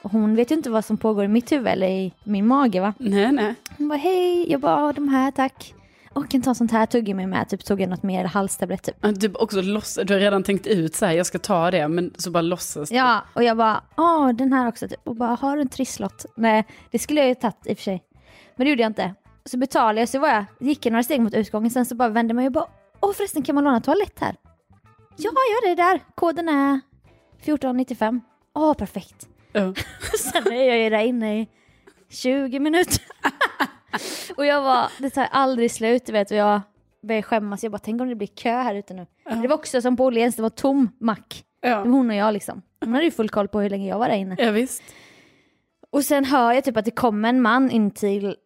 [0.02, 2.80] Och hon vet ju inte vad som pågår i mitt huvud eller i min mage
[2.80, 2.94] va.
[2.98, 3.54] Nej, nej.
[3.78, 4.50] Hon bara, hej.
[4.52, 5.74] Jag bara, "Ja, de här tack.
[6.12, 7.48] Och kan ta sånt här tuggummi med.
[7.48, 8.96] Typ tog jag något mer, halstablett typ.
[9.00, 11.88] Ja, Du, också låtsas, du har redan tänkt ut så här, jag ska ta det,
[11.88, 12.90] men så bara låtsas.
[12.92, 15.00] Ja, och jag bara, åh den här också typ.
[15.08, 16.26] Och bara, har du en trisslott?
[16.36, 18.02] Nej, det skulle jag ju tagit i och för sig.
[18.60, 19.14] Men det gjorde jag inte.
[19.44, 22.08] Så betalade jag, så var jag, gick jag några steg mot utgången, sen så bara
[22.08, 22.66] vände mig och bara,
[23.00, 24.36] åh förresten kan man låna toalett här?
[25.16, 26.00] Ja, ja det är där.
[26.14, 26.80] Koden är
[27.38, 28.20] 1495.
[28.54, 29.28] Åh, perfekt.
[29.52, 29.74] Ja.
[30.18, 31.48] Sen är jag ju där inne i
[32.08, 33.02] 20 minuter.
[34.36, 36.30] och jag var, det tar aldrig slut, du vet.
[36.30, 36.60] Och jag
[37.02, 37.62] började skämmas.
[37.62, 39.06] Jag bara, tänk om det blir kö här ute nu.
[39.42, 41.44] Det var också som på Åhléns, det var tom mack.
[41.62, 42.62] Det var hon och jag liksom.
[42.80, 44.36] Hon hade ju full koll på hur länge jag var där inne.
[44.38, 44.82] ja, visst.
[45.90, 48.36] Och sen hör jag typ att det kommer en man in till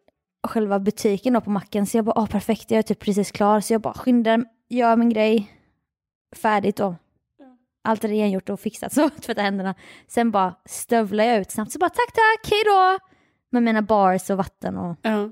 [0.47, 1.85] själva butiken då på macken.
[1.85, 3.59] Så jag bara, åh perfekt, jag är typ precis klar.
[3.59, 5.51] Så jag bara skyndar, gör min grej
[6.35, 6.95] färdigt då.
[7.83, 9.75] Allt är rengjort och fixat, så tvätta händerna.
[10.07, 12.99] Sen bara stövlar jag ut snabbt, så bara tack tack, hej då!
[13.51, 15.31] Med mina bars och vatten och Ja.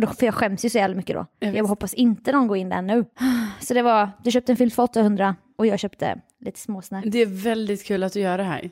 [0.00, 1.26] då, för jag skäms ju så jävla mycket då.
[1.38, 3.04] Jag Jag, hoppas inte någon går in där nu.
[3.60, 7.04] Så det var, du köpte en filt för 800 och jag köpte lite småsnack.
[7.06, 8.70] Det är väldigt kul att du gör det här.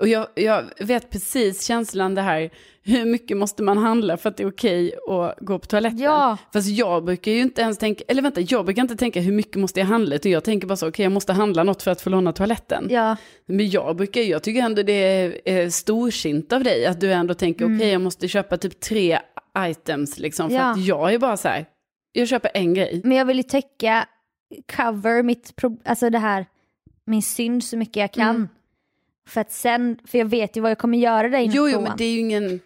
[0.00, 2.50] Och jag, jag vet precis känslan det här,
[2.82, 5.98] hur mycket måste man handla för att det är okej att gå på toaletten?
[5.98, 6.36] Ja.
[6.52, 9.56] Fast jag brukar ju inte ens tänka, eller vänta, jag brukar inte tänka hur mycket
[9.56, 12.00] måste jag handla, utan jag tänker bara så, okej jag måste handla något för att
[12.00, 12.86] få låna toaletten.
[12.90, 17.12] Ja, Men jag brukar, jag tycker ändå det är, är storsint av dig, att du
[17.12, 19.18] ändå tänker, okej jag måste köpa typ tre
[19.58, 20.66] items liksom, för Mm.
[20.66, 20.72] Ja.
[20.72, 21.66] att jag är bara så här,
[22.12, 23.00] jag köper en grej.
[23.04, 24.06] men jag vill ju täcka,
[24.76, 26.46] cover mitt, alltså det här,
[27.06, 28.28] min synd så mycket jag kan.
[28.36, 28.48] Mm.
[29.28, 31.80] För att sen, för jag vet ju vad jag kommer göra där inne Jo, jo,
[31.80, 32.60] men det är ju ingen...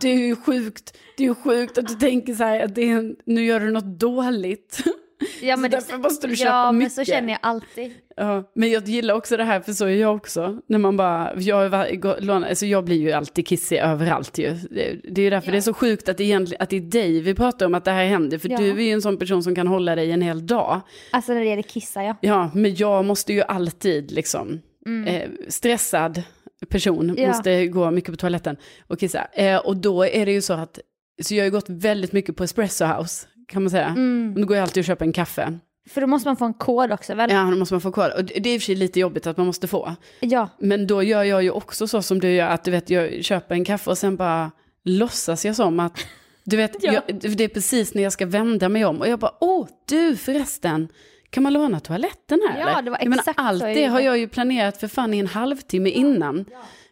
[0.00, 2.82] Det är ju sjukt, det är ju sjukt att du tänker så här att det
[2.82, 4.82] är en, nu gör du något dåligt.
[5.42, 6.92] ja, så men det- därför måste du köpa Ja, men mycket.
[6.92, 7.92] så känner jag alltid.
[8.16, 10.60] Ja, men jag gillar också det här, för så är jag också.
[10.66, 14.54] När man bara, jag, alltså jag blir ju alltid kissig överallt ju.
[14.70, 17.34] Det, är ju därför det är så sjukt att egentligen, att det är dig vi
[17.34, 18.38] pratar om att det här händer.
[18.38, 18.56] För Ja.
[18.58, 20.80] du är ju en sån person som kan hålla dig en hel dag.
[21.10, 22.16] Alltså när det gäller kissa ja.
[22.20, 24.60] Ja, men jag måste ju alltid liksom,
[25.06, 26.22] eh, stressad
[26.68, 27.22] person, Mm.
[27.22, 27.28] Ja.
[27.28, 29.24] måste gå mycket på toaletten och kissa.
[29.32, 30.78] Eh, och då är det ju så att,
[31.22, 33.86] så jag har ju gått väldigt mycket på Espresso House, kan man säga.
[33.86, 34.34] Mm.
[34.36, 35.58] Då går jag alltid och köper en kaffe.
[35.90, 37.30] För då måste man få en kod också väl?
[37.30, 38.12] Ja, då måste man få kvar.
[38.16, 39.94] Och det det är i och för sig lite jobbigt att man måste få.
[40.20, 40.48] Ja.
[40.58, 43.54] Men då gör jag ju också så som du gör, att du vet, jag köper
[43.54, 44.50] en kaffe och sen bara
[44.84, 45.98] låtsas jag som att,
[46.44, 46.92] du vet, Ja.
[46.92, 50.16] jag, det är precis när jag ska vända mig om och jag bara, åh, du
[50.16, 50.88] förresten,
[51.32, 52.60] kan man låna toaletten här?
[52.60, 52.82] Ja, eller?
[52.82, 55.18] det var jag menar, exakt allt så det har jag ju planerat för fan i
[55.18, 56.44] en halvtimme innan.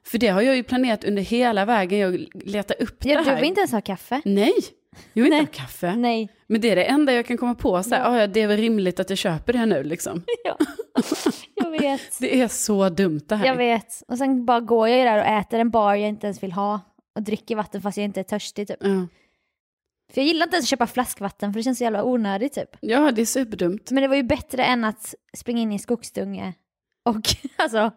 [0.07, 3.31] För det har jag ju planerat under hela vägen, jag letar upp ja det du
[3.31, 3.37] här.
[3.37, 4.20] vill inte ens ha kaffe?
[4.24, 4.53] Nej,
[5.12, 5.96] jag vill inte ha kaffe.
[5.96, 6.29] Nej.
[6.46, 8.46] Men det är det enda jag kan komma på, så här, "Ah, ja, det är
[8.48, 10.22] väl rimligt att jag köper det nu liksom.
[10.44, 10.57] Ja.
[11.55, 12.00] jag vet.
[12.20, 13.46] Det är så dumt det här.
[13.46, 14.03] Jag vet.
[14.09, 16.53] Och sen bara går jag ju där och äter en bar jag inte ens vill
[16.53, 16.81] ha.
[17.14, 18.76] Och dricker vatten fast jag inte är törstig typ.
[18.81, 19.07] Ja.
[20.12, 22.77] För jag gillar inte ens att köpa flaskvatten för det känns så jävla onödigt typ.
[22.81, 23.90] ja, det är superdumt.
[23.90, 26.55] Men det var ju bättre än att springa in i en skogsdunge
[27.05, 27.16] och
[27.57, 27.90] alltså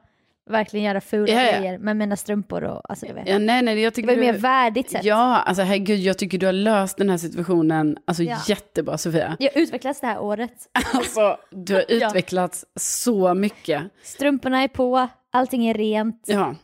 [0.49, 1.59] verkligen göra fula Ja, ja.
[1.59, 3.27] grejer med mina strumpor och alltså du vet.
[3.29, 5.03] Ja, nej, nej, jag Det tycker var ju mer värdigt sätt.
[5.03, 8.37] Ja, alltså herregud, jag tycker du har löst den här situationen alltså, Ja.
[8.47, 9.37] jättebra Sofia.
[9.39, 10.53] Jag utvecklats det här året.
[10.93, 13.83] Alltså, du har utvecklats så mycket.
[14.03, 16.23] Strumporna är på, allting är rent.
[16.25, 16.55] Ja.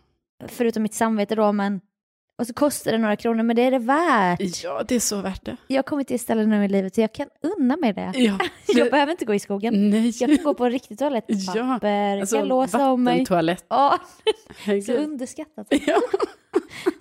[0.47, 1.81] Förutom mitt samvete då men.
[2.39, 4.63] Och så kostar det några kronor men det är det värt.
[4.63, 5.57] ja, det är så värt det.
[5.67, 8.11] Jag har kommit till ett ställe nu i livet så jag kan unna mig det.
[8.15, 9.89] Ja, Jag behöver inte gå i skogen.
[9.89, 10.13] nej.
[10.19, 13.13] Jag kan gå på en riktig toalettpapper, Ja, alltså, jag kan låsa om mig.
[13.13, 13.65] vattentoalett.
[13.69, 13.99] Ja,
[14.85, 15.67] så underskattat.
[15.87, 16.01] Ja.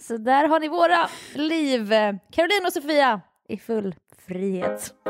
[0.00, 1.88] Så där har ni våra liv.
[2.32, 3.94] Caroline och Sofia i full
[4.26, 4.94] frihet.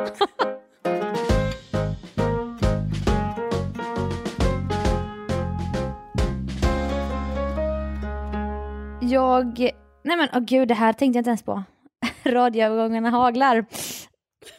[9.01, 9.71] Jag...
[10.09, 11.63] Nej men åh gud, det här tänkte jag inte ens på.
[12.25, 13.65] Radioövergångarna haglar.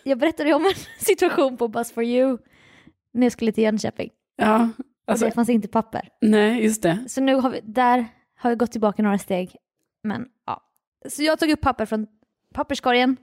[0.03, 0.73] Jag berättade ju om en
[1.05, 2.37] situation på Bus for you
[3.13, 4.09] när jag skulle till Jönköping.
[4.35, 4.69] ja,
[5.07, 6.09] Och alltså, det fanns inte papper.
[6.21, 6.97] nej, just det.
[7.07, 8.05] Så nu har vi, där
[8.39, 9.55] har jag gått tillbaka några steg.
[10.03, 10.61] Men ja.
[11.09, 12.07] Så jag tog upp papper från
[12.53, 13.17] papperskorgen.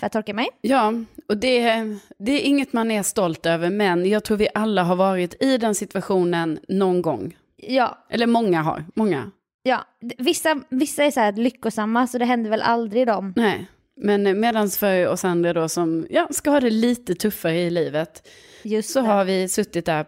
[0.00, 0.48] för att torka mig.
[0.60, 0.92] Ja,
[1.28, 1.84] och det,
[2.18, 5.58] det är inget man är stolt över, men jag tror vi alla har varit i
[5.58, 7.36] den situationen någon gång.
[7.56, 9.30] Ja, Eller många har, många.
[9.68, 9.84] Ja.
[10.18, 13.32] Vissa, vissa är så här lyckosamma så det händer väl aldrig dem.
[13.36, 17.70] Nej, men medans för oss andra då som ja, ska ha det lite tuffare i
[17.70, 18.28] livet,
[18.62, 19.06] Just så det.
[19.06, 20.06] har vi suttit där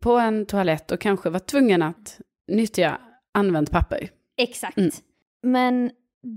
[0.00, 2.98] på en toalett och kanske varit tvungen att nyttja
[3.34, 4.10] använt papper.
[4.36, 4.78] Exakt.
[4.78, 4.90] Mm.
[5.42, 5.90] Men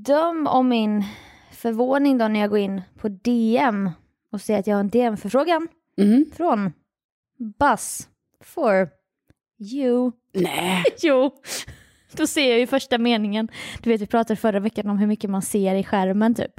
[0.06, 1.04] döm om min
[1.52, 3.90] förvåning då när jag går in på DM
[4.32, 6.26] och ser att jag har en DM-förfrågan Mhm.
[6.36, 6.74] från
[7.60, 8.08] Buzz
[8.44, 8.90] for
[9.74, 10.12] you.
[10.34, 11.32] Nej, Jo,
[12.18, 13.48] då ser jag ju första meningen.
[13.82, 16.54] Du vet, vi pratade förra veckan om hur mycket man ser i skärmen typ.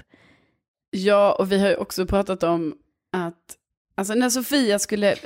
[0.91, 2.75] ja och vi har ju också pratat om
[3.13, 3.57] att,
[3.95, 5.17] alltså när Sofia skulle,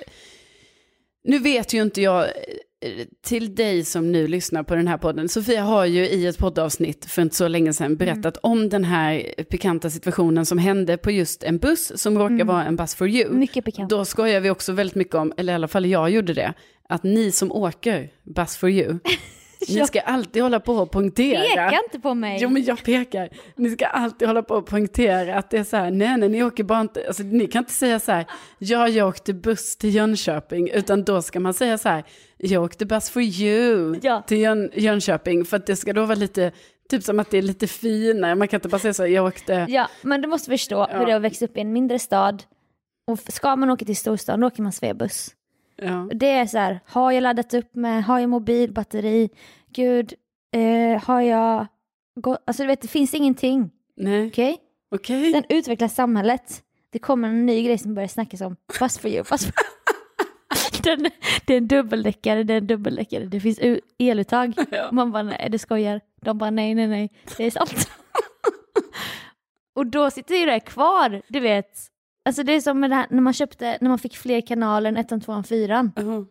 [1.24, 5.28] nu vet ju inte jag, eh, till dig som nu lyssnar på den här podden,
[5.28, 9.34] Sofia har ju i ett poddavsnitt för inte så länge sedan berättat om den här
[9.50, 13.30] pikanta situationen som hände på just en buss som råkar vara en bus for you.
[13.30, 13.90] Mycket pikant.
[13.90, 16.54] Då skojar vi också väldigt mycket om, eller i alla fall jag gjorde det,
[16.88, 18.98] att ni som åker Bus for you,
[19.68, 21.40] ni ska alltid hålla på och poängtera.
[21.70, 22.38] Peka inte på mig.
[22.42, 23.28] Jo men jag pekar.
[23.56, 26.42] Ni ska alltid hålla på och poängtera att det är så här, nej nej ni
[26.44, 28.26] åker bara inte, alltså ni kan inte säga så här,
[28.58, 32.04] ja jag åkte buss till Jönköping, utan då ska man säga så här,
[32.36, 34.22] jag åkte bus for you Ja.
[34.26, 36.52] till Jön, Jönköping, för att det ska då vara lite,
[36.90, 39.26] typ som att det är lite finare, man kan inte bara säga så här, jag
[39.26, 40.98] åkte, Ja, men du måste förstå Ja.
[40.98, 42.42] hur det är att växa upp i en mindre stad.
[43.10, 45.30] Och ska man åka till storstan då åker man svebuss.
[45.76, 46.08] Ja.
[46.14, 49.28] Det är så här, har jag laddat upp med, har jag mobilbatteri,
[49.72, 50.14] gud,
[50.52, 51.66] eh, har jag
[52.20, 54.58] gått, alltså du vet det finns ingenting, nej, okej?
[54.90, 55.32] okej.
[55.32, 59.24] Sen utvecklas samhället, det kommer en ny grej som börjar snackas om, fast for you,
[59.24, 59.52] fast for
[60.82, 61.10] Den,
[61.46, 63.58] det är en dubbeldäckare, det är en dubbeldäckare, det finns
[63.98, 64.54] eluttag.
[64.70, 64.88] Ja.
[64.92, 66.00] Man bara nej, du skojar.
[66.22, 67.90] De bara nej, nej, nej, det är sant.
[69.74, 71.78] och då sitter ju det kvar, du vet.
[72.26, 74.88] Alltså det är som med det här, när man köpte, när man fick fler kanaler
[74.88, 75.92] än ettan, tvåan, fyran.
[75.96, 76.24] Ja,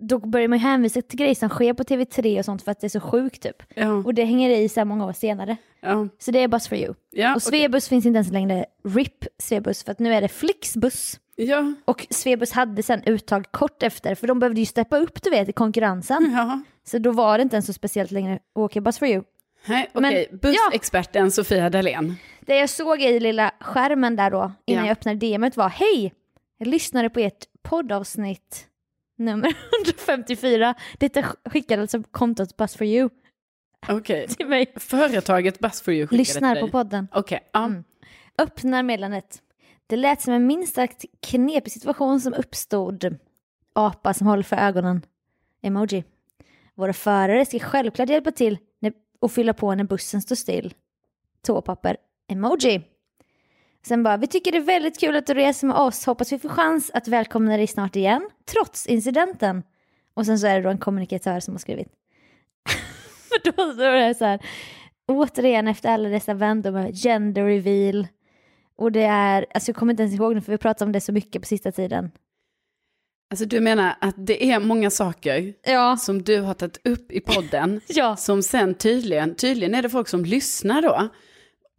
[0.00, 2.80] Då börjar man ju hänvisa till grejer som sker på TV3 och sånt för att
[2.80, 3.62] det är så sjukt typ.
[3.74, 5.56] ja, Och det hänger i så här många år senare.
[5.80, 6.94] ja, Så det är Bus for you.
[7.10, 11.20] ja, Och Svebus finns inte ens längre RIP Svebus för att nu är det Flixbus.
[11.36, 15.30] ja, Och Svebus hade sen uttag kort efter för de behövde ju steppa upp du
[15.30, 16.30] vet i konkurrensen.
[16.36, 16.60] ja.
[16.84, 19.22] Så då var det inte ens så speciellt längre att åka Bus for you.
[19.66, 22.14] Nej, Men- okej, bussexperten Sofia Dalén.
[22.48, 24.88] Det jag såg i lilla skärmen där då, innan Ja.
[24.88, 26.14] jag öppnade DMet var Hej!
[26.58, 28.66] Jag lyssnade på ert poddavsnitt
[29.16, 29.48] nummer
[29.86, 30.74] 154.
[30.98, 33.08] Detta sk- skickade alltså kontot Bus for you
[33.88, 34.72] Okej, till mig.
[34.76, 36.72] företaget Bus for you skickade Lyssnar till på dig.
[36.72, 37.08] podden.
[37.12, 37.64] Okej, ja.
[37.64, 37.84] Mm.
[38.38, 39.42] Öppnar meddelandet.
[39.86, 43.16] Det lät som en minst sagt knepig situation som uppstod.
[43.72, 45.02] Apa som håller för ögonen.
[45.62, 46.04] Emoji.
[46.74, 48.58] Våra förare ska självklart hjälpa till
[49.20, 50.74] och fylla på när bussen står still.
[51.42, 51.96] Toapapper.
[52.28, 52.82] Emoji.
[53.86, 56.06] Sen bara, vi tycker det är väldigt kul att du reser med oss.
[56.06, 59.62] Hoppas vi får chans att välkomna dig snart igen, trots incidenten.
[60.14, 61.88] Och sen så är det då en kommunikatör som har skrivit.
[63.28, 64.40] För då står det så här,
[65.08, 68.06] återigen efter alla dessa vändor med gender reveal.
[68.76, 71.00] Och det är, alltså jag kommer inte ens ihåg det för vi pratar om det
[71.00, 72.10] så mycket på sista tiden.
[73.30, 75.96] Alltså du menar att det är många saker Ja.
[75.96, 78.16] som du har tagit upp i podden Ja.
[78.16, 81.08] som sen tydligen, tydligen är det folk som lyssnar då.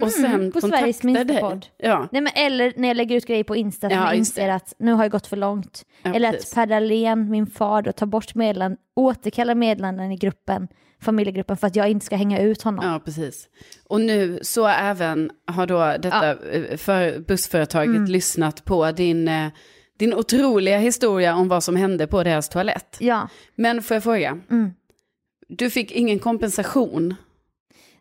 [0.01, 1.59] Och sen Mm, på Sveriges minsta.
[1.77, 4.35] Ja, Nej men eller när jag lägger ut grejer på Insta som Ja, jag just
[4.35, 4.41] det.
[4.41, 5.83] inser att nu har jag gått för långt.
[6.03, 6.49] ja eller precis.
[6.51, 10.67] att Per Dahlén, min far, då, tar bort meddelanden, återkallar meddelanden i gruppen,
[11.01, 12.85] familjegruppen för att jag inte ska hänga ut honom.
[12.85, 13.47] Ja, precis.
[13.87, 18.05] Och nu så även har då detta eh, för bussföretaget Mm.
[18.11, 19.47] lyssnat på din, eh,
[19.99, 22.97] din otroliga historia om vad som hände på deras toalett.
[22.99, 23.27] Ja.
[23.55, 24.71] Men får jag fråga, Mm.
[25.47, 27.15] du fick ingen kompensation?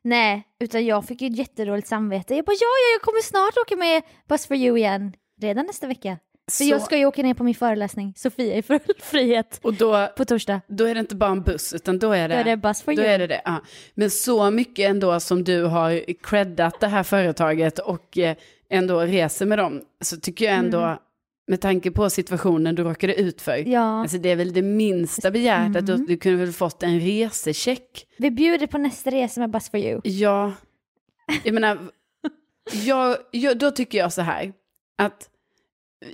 [0.09, 2.35] Nej, utan jag fick ju ett jättedåligt samvete.
[2.35, 5.13] Jag bara ja, ja, jag kommer snart åka med Bus for you igen.
[5.41, 6.19] Redan nästa vecka.
[6.51, 9.75] För Så- jag ska ju åka ner på min föreläsning, Sofia i full frihet, Och
[9.75, 10.61] då, på torsdag.
[10.69, 12.35] då är det inte bara en buss, utan då är det...
[12.35, 13.11] Då är det Bus for Då you.
[13.13, 13.63] är det det, ja.
[13.95, 18.37] Men så mycket ändå som du har creddat det här företaget och eh,
[18.71, 20.99] ändå reser med dem, så tycker jag ändå, Mm.
[21.49, 25.31] Med tanke på situationen du råkade ut för, Ja, alltså det är väl det minsta
[25.31, 26.07] begärt att du, Mm.
[26.07, 28.07] du kunde väl fått en resecheck.
[28.19, 30.01] vi bjuder på nästa resa med Bus for you.
[30.05, 30.53] Ja,
[31.45, 31.79] jag menar,
[32.73, 34.53] jag, jag, då tycker jag så här,
[34.99, 35.31] att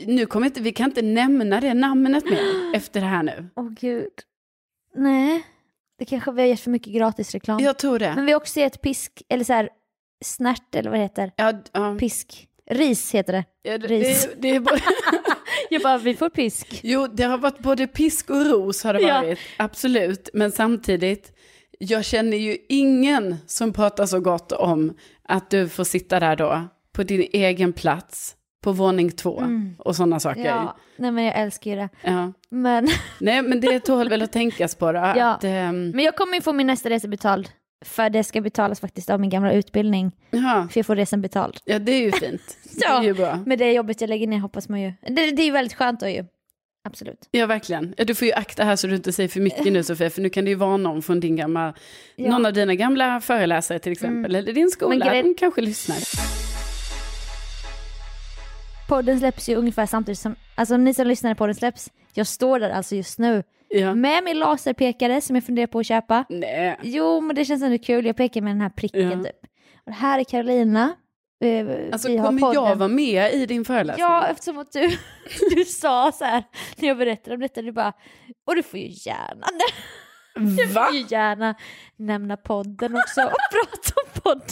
[0.07, 2.41] nu kommer inte, vi kan inte nämna det namnet mer
[2.75, 3.49] efter det här nu.
[3.57, 4.13] Åh gud.
[4.97, 5.43] Nej,
[5.99, 7.61] det kanske vi har gett för mycket gratisreklam.
[7.61, 8.13] Jag tror det.
[8.17, 9.69] Men vi har också gett pisk, eller så här,
[10.25, 11.33] snärt eller vad det heter.
[11.37, 12.49] Ja, ja, Pisk.
[12.71, 13.45] Ris heter det.
[13.63, 14.29] ja, det, ris.
[14.37, 14.81] det, det både...
[15.71, 16.81] Jag bara, vi får pisk.
[16.83, 19.21] Jo, det har varit både pisk och ros har det Ja.
[19.21, 20.29] varit, absolut.
[20.35, 21.33] Men samtidigt,
[21.79, 24.97] jag känner ju ingen som pratar så gott om
[25.29, 29.75] att du får sitta där då på din egen plats på våning två Mm.
[29.79, 30.45] och sådana saker.
[30.45, 31.89] Ja, nej men jag älskar ju det.
[32.03, 32.33] Ja.
[32.51, 32.89] Men,
[33.21, 34.99] Nej, men det tål väl att tänkas på då.
[35.17, 35.35] Ja.
[35.35, 37.49] Att, ehm, men jag kommer ju få min nästa resa betald.
[37.85, 40.13] För det ska betalas faktiskt av min gamla utbildning.
[40.31, 40.69] ja.
[40.71, 41.57] För jag får resan betald.
[41.65, 42.59] ja, det är ju fint.
[42.79, 43.37] Det är ju bra.
[43.47, 44.93] Med det jobbet jag lägger ner hoppas man ju.
[45.03, 46.25] Det, det är ju väldigt skönt då ju.
[46.89, 47.29] Absolut.
[47.31, 47.95] Ja, verkligen.
[47.97, 50.31] Du får ju akta här så du inte säger för mycket nu Sofia, för nu
[50.31, 51.75] kan det ju vara någon från din gamla,
[52.17, 52.31] Ja.
[52.31, 54.25] någon av dina gamla föreläsare till exempel, Mm.
[54.45, 55.97] eller din skola, Men grej- de kanske lyssnar.
[58.89, 62.61] Podden släpps ju ungefär samtidigt som, alltså ni som lyssnar på podden släpps, jag står
[62.61, 63.43] där alltså just nu
[63.81, 63.95] Ja.
[63.95, 66.25] med min laserpekare som jag funderar på att köpa.
[66.29, 66.79] Nej.
[66.83, 69.25] Jo, men det känns ändå kul, jag pekar med den här pricken Ja.
[69.25, 69.37] typ.
[69.77, 70.95] Och det här är Carolina.
[71.45, 72.79] Eh, Alltså vi har kommer jag podden.
[72.79, 74.03] vara med i din föreläsning?
[74.07, 74.89] Ja, eftersom att du,
[75.57, 76.45] du sa så här
[76.77, 77.93] när jag berättade om detta, du bara,
[78.47, 79.47] och du får ju gärna,
[80.57, 80.85] du Va?
[80.87, 81.55] får ju gärna
[81.97, 84.43] nämna podden också och prata om podd.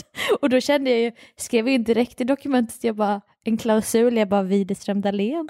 [0.40, 4.28] Och då kände jag ju, skrev in direkt i dokumentet, jag bara, en klausul, jag
[4.28, 5.48] bara Widerström Dahlén.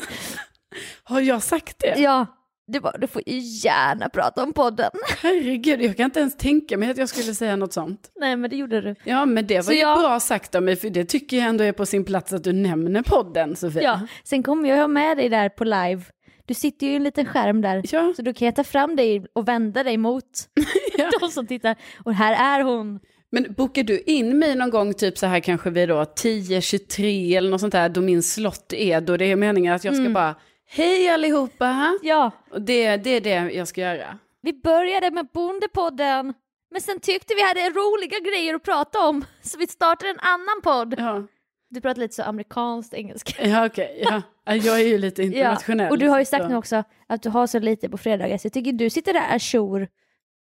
[1.04, 1.98] Har jag sagt det?
[1.98, 2.26] Ja,
[2.72, 4.90] du bara, du får ju gärna prata om podden.
[5.22, 8.10] Herregud, jag kan inte ens tänka mig att jag skulle säga något sånt.
[8.20, 8.94] Nej men det gjorde du.
[9.04, 11.46] Ja, men det var Så ju jag- bra sagt av mig, för det tycker jag
[11.46, 13.82] ändå är på sin plats att du nämner podden, Sofia.
[13.82, 16.02] Ja, sen kommer jag ha med dig där på live.
[16.46, 17.82] Du sitter ju i en liten skärm där.
[17.92, 20.24] Ja, Så då kan jag ta fram dig och vända dig mot
[20.98, 21.10] Ja.
[21.20, 21.76] de som tittar.
[22.04, 23.00] Och här är hon.
[23.34, 27.50] Men bokar du in mig någon gång, typ så här kanske vid då 10-23 eller
[27.50, 30.12] något sånt där, då min slott är, då det är meningen att jag ska Mm.
[30.12, 30.34] bara,
[30.72, 31.98] hej allihopa!
[32.02, 34.18] Ja, Och det, det är det jag ska göra.
[34.40, 36.34] vi började med Bondepodden.
[36.70, 39.24] Men sen tyckte vi hade roliga grejer att prata om.
[39.42, 40.94] Så vi startade en annan podd.
[40.98, 41.26] Ja,
[41.70, 43.46] Du pratar lite så amerikanskt engelska.
[43.48, 44.00] ja okej.
[44.04, 44.22] Ja.
[44.44, 45.90] Ja, Jag är ju lite internationell.
[45.90, 48.38] Och du har ju sagt så- nu också att du har så lite på fredagar.
[48.38, 49.88] Så jag tycker du sitter där ajour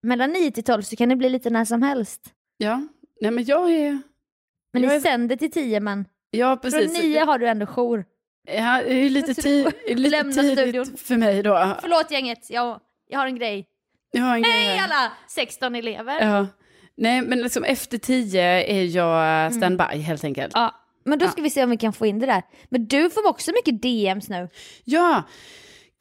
[0.03, 2.21] mellan 9 till 12 så kan det bli lite när som helst.
[2.57, 2.81] Ja,
[3.21, 4.01] nej men jag är...
[4.73, 7.03] Men Jag ni är- sänder till 10 men Ja, från precis.
[7.03, 8.05] 9 har du ändå jour.
[8.55, 10.55] Ja, det är lite, ti- lite studion.
[10.85, 11.77] tidigt för mig då.
[11.81, 13.65] Förlåt gänget, jag, jag har en grej.
[14.11, 14.83] Jag har en grej Hej här.
[14.83, 16.21] alla 16 elever!
[16.21, 16.47] Ja.
[16.97, 20.51] Nej, men liksom efter tio är jag standby helt enkelt.
[20.55, 21.29] Ja, men då Ja.
[21.31, 22.43] ska vi se om vi kan få in det där.
[22.69, 24.49] Men du får också mycket DMs nu.
[24.83, 25.23] Ja,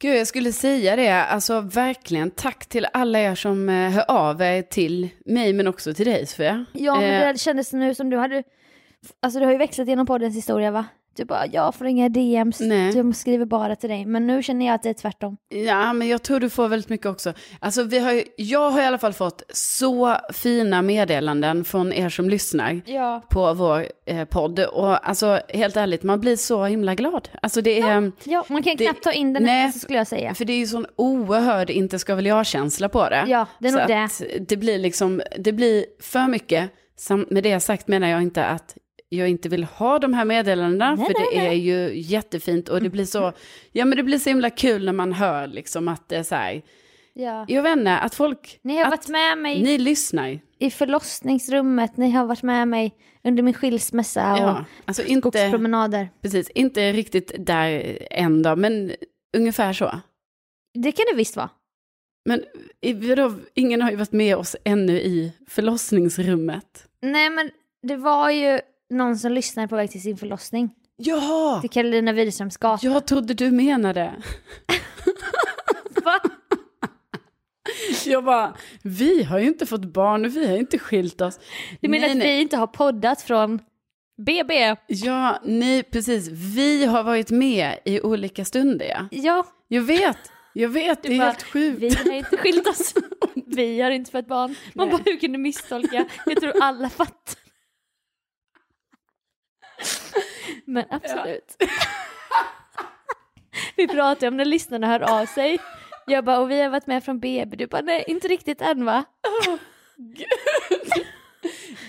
[0.01, 1.23] gud jag skulle säga det.
[1.25, 5.93] Alltså verkligen tack till alla er som eh, hör av er till mig men också
[5.93, 6.65] till dig Sofia.
[6.73, 8.43] Ja, men Eh, det kändes nu som du hade...
[9.21, 10.85] Alltså du har ju växlat genom poddens historia va?
[11.19, 12.93] Du bara, jag får inga DMs, Nej.
[12.93, 14.05] de skriver bara till dig.
[14.05, 15.37] Men nu känner jag att det är tvärtom.
[15.49, 17.33] Ja, men jag tror du får väldigt mycket också.
[17.59, 22.09] Alltså, vi har ju, jag har i alla fall fått så fina meddelanden från er
[22.09, 23.21] som lyssnar Ja.
[23.29, 24.59] på vår eh, podd.
[24.59, 27.29] Och alltså, helt ärligt, man blir så himla glad.
[27.41, 28.11] Alltså det är...
[28.23, 29.61] Ja, man kan Det- knappt ta in den nej.
[29.61, 30.33] här, skulle jag säga.
[30.33, 33.23] För det är ju sån oerhörd inte ska väl jag-känsla på det.
[33.27, 34.39] Ja, det är så nog det.
[34.49, 36.69] det blir liksom, det blir för mycket.
[36.97, 38.77] Sam- med det sagt menar jag inte att
[39.09, 41.59] jag inte vill ha de här meddelandena, Nej, för nej, det är nej.
[41.59, 43.33] ju jättefint och det blir så,
[43.71, 46.35] ja men det blir så himla kul när man hör liksom att det är så
[46.35, 46.61] här,
[47.13, 47.45] Ja.
[47.47, 50.39] jag vet inte, att folk, Ni har att varit med mig ni lyssnar.
[50.59, 56.09] i förlossningsrummet, ni har varit med mig under min skilsmässa och Ja, alltså inte, skogspromenader.
[56.21, 58.91] precis, inte riktigt där än då, men
[59.37, 59.99] ungefär så.
[60.73, 61.49] Det kan det visst vara.
[62.25, 62.43] Men
[63.07, 66.87] vadå, ingen har ju varit med oss ännu i förlossningsrummet.
[67.01, 67.51] Nej men
[67.87, 70.69] det var ju någon som lyssnade på väg till sin förlossning.
[70.97, 71.61] Jaha!
[71.61, 72.87] Till Karolina Widerströms gata.
[72.87, 74.15] Jag trodde du menade.
[76.03, 76.19] Va?
[78.05, 81.39] Jag bara, vi har ju inte fått barn och vi har inte skilt oss.
[81.81, 82.35] Du menar nej, att nej.
[82.35, 83.59] vi inte har poddat från
[84.25, 84.75] BB?
[84.87, 86.27] Ja, nej precis.
[86.27, 89.07] Vi har varit med i olika stunder ja.
[89.11, 90.17] Ja, Jag vet,
[90.53, 91.81] jag vet, det är bara, helt sjukt.
[91.81, 92.93] vi har inte skilt oss.
[93.45, 94.55] Vi har inte fått barn.
[94.73, 94.97] Man Nej.
[94.97, 96.05] bara, hur kan du misstolka?
[96.25, 97.35] Jag tror alla fattar.
[100.69, 101.55] Men absolut.
[103.75, 105.59] Vi pratar om när lyssnarna hör av sig.
[106.07, 107.55] Jag bara, och vi har varit med från BB.
[107.55, 109.03] Du bara, nej inte riktigt än va?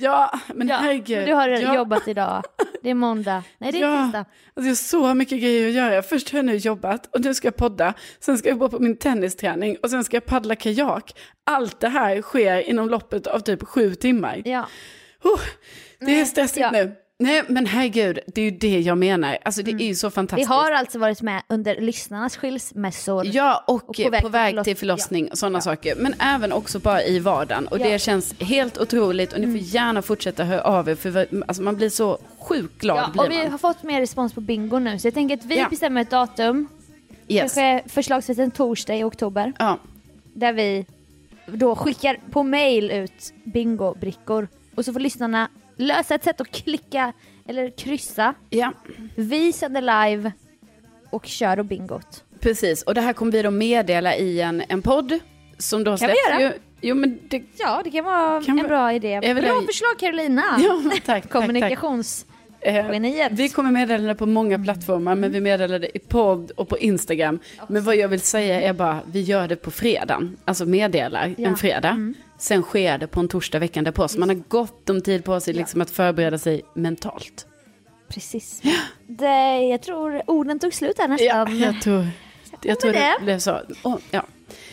[0.00, 1.26] Ja, men Ja, herregud.
[1.26, 2.42] du har ja, jobbat idag.
[2.82, 3.42] Det är måndag.
[3.58, 4.04] Nej det är Ja.
[4.04, 4.24] tisdag.
[4.54, 6.02] Alltså jag har så mycket grejer att göra.
[6.02, 7.94] Först har jag nu jobbat och nu ska jag podda.
[8.20, 11.18] Sen ska jag gå på min tennisträning och sen ska jag paddla kajak.
[11.46, 14.42] Allt det här sker inom loppet av typ sju timmar.
[14.44, 14.66] Ja.
[15.22, 15.40] Oh,
[15.98, 16.70] det är Nej, stressigt ja.
[16.70, 16.92] nu.
[17.22, 19.38] Nej, men herregud, det är ju det jag menar.
[19.44, 20.48] Alltså det är ju så Vi fantastiskt.
[20.48, 23.26] har alltså varit med under lyssnarnas skilsmässor.
[23.26, 25.62] Ja, och, Och på väg, till förlossning och sådana Ja.
[25.62, 25.94] saker.
[25.96, 27.66] Men även också bara i vardagen.
[27.66, 27.80] Och Ja.
[27.80, 27.92] Mm.
[27.92, 29.32] det känns helt otroligt.
[29.32, 30.94] Och ni får gärna fortsätta höra av er.
[30.94, 33.10] För vi- alltså, man blir så sjukt glad.
[33.16, 33.50] Ja, och vi man.
[33.50, 35.68] har fått mer respons på bingo nu så jag tänker att vi Ja.
[35.70, 36.68] bestämmer ett datum,
[37.28, 37.40] Yes.
[37.54, 39.78] kanske förslagsvis en torsdag i oktober, Ja,
[40.34, 40.86] där vi
[41.46, 45.48] då skickar på mail ut bingobrickor och så får lyssnarna
[45.80, 47.12] lösa ett sätt att klicka
[47.48, 48.34] eller kryssa.
[48.50, 48.72] Ja,
[49.16, 50.32] Vi sänder live
[51.10, 52.24] och kör och bingot.
[52.40, 52.82] precis.
[52.82, 55.18] Och det här kommer vi då meddela i en, en podd.
[55.58, 56.40] Som då vi släpps göra?
[56.40, 56.52] ju-
[56.82, 57.42] Jo, men det...
[57.58, 59.20] Ja, det kan vara Kan en vi- bra idé.
[59.20, 60.42] Bra det- förslag Carolina!
[60.58, 61.28] Ja, tack, tack,
[61.60, 61.70] tack.
[62.62, 66.68] Eh, vi kommer meddela det på många plattformar, men vi meddelar det i podd och
[66.68, 67.38] på Instagram.
[67.68, 71.48] Men vad jag vill säga är bara, vi gör det på fredagen, alltså meddelar Ja.
[71.48, 71.88] en fredag.
[71.88, 72.14] Mm.
[72.38, 75.40] Sen sker det på en torsdag veckan därpå, så man har gott om tid på
[75.40, 77.46] sig liksom att förbereda sig mentalt.
[78.08, 78.62] Precis.
[79.06, 81.58] Det, jag tror orden tog slut här nästan.
[81.58, 82.06] jag tror,
[82.62, 83.60] jag tror det det- blev så.
[83.82, 84.24] Åh, ja.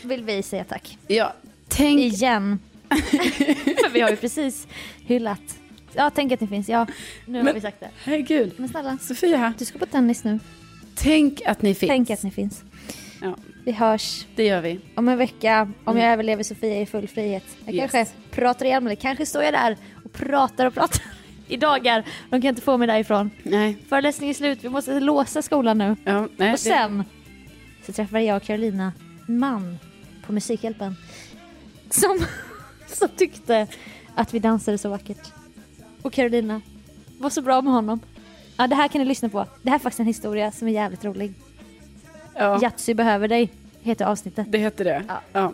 [0.03, 0.97] Vill vi säga tack.
[1.07, 1.33] ja,
[1.67, 1.99] tänk...
[1.99, 2.59] Igen.
[2.89, 4.67] För vi har ju precis
[5.05, 5.41] hyllat.
[5.97, 6.69] Ja, tänk att ni finns.
[6.69, 6.87] Ja,
[7.25, 7.89] nu har Men- vi sagt det.
[8.03, 8.53] Herregud.
[8.57, 10.39] Men snälla, Sofia, du ska på tennis nu.
[10.95, 11.89] tänk att ni finns.
[11.89, 12.63] Tänk att ni finns.
[13.21, 13.35] Ja,
[13.65, 14.79] Vi hörs det gör vi.
[14.95, 16.03] om en vecka, om Mm.
[16.03, 17.43] jag överlever Sofia i full frihet.
[17.65, 17.91] Jag Yes.
[17.91, 21.01] kanske pratar igen med dig, kanske står jag där och pratar och pratar
[21.47, 22.03] i dagar.
[22.29, 23.31] De kan inte få mig därifrån.
[23.43, 25.95] Nej, Föreläsningen är slut, vi måste låsa skolan nu.
[26.03, 26.53] ja, nej.
[26.53, 27.03] Och sen
[27.85, 28.93] så träffade jag och Carolina
[29.27, 29.77] en man
[30.25, 30.95] på Musikhjälpen
[31.89, 32.25] som,
[32.87, 33.67] som tyckte
[34.15, 35.31] att vi dansade så vackert.
[36.07, 36.61] Och Carolina
[37.19, 37.99] var så bra med honom.
[38.57, 39.45] Ja, det här kan ni lyssna på.
[39.61, 41.33] Det här är faktiskt en historia som är jävligt rolig.
[42.33, 43.49] det, ja, Yatzy behöver dig,
[43.81, 44.45] heter avsnittet.
[44.51, 45.03] det heter det.
[45.07, 45.21] Ja.
[45.33, 45.53] Ja.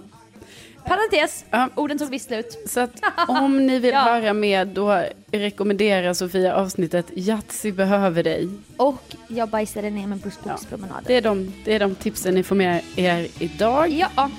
[0.86, 1.70] Parentes, Ja.
[1.76, 2.58] orden tog visst slut.
[2.70, 2.92] Så att
[3.28, 4.00] om ni vill Ja.
[4.02, 8.50] höra mer då rekommenderar Sofia avsnittet Yatzy behöver dig.
[8.78, 11.04] Och jag bajsade ner med bussbokspromenaden.
[11.08, 13.90] Det är, de, det är de tipsen ni får med er idag.
[13.90, 14.30] Ja,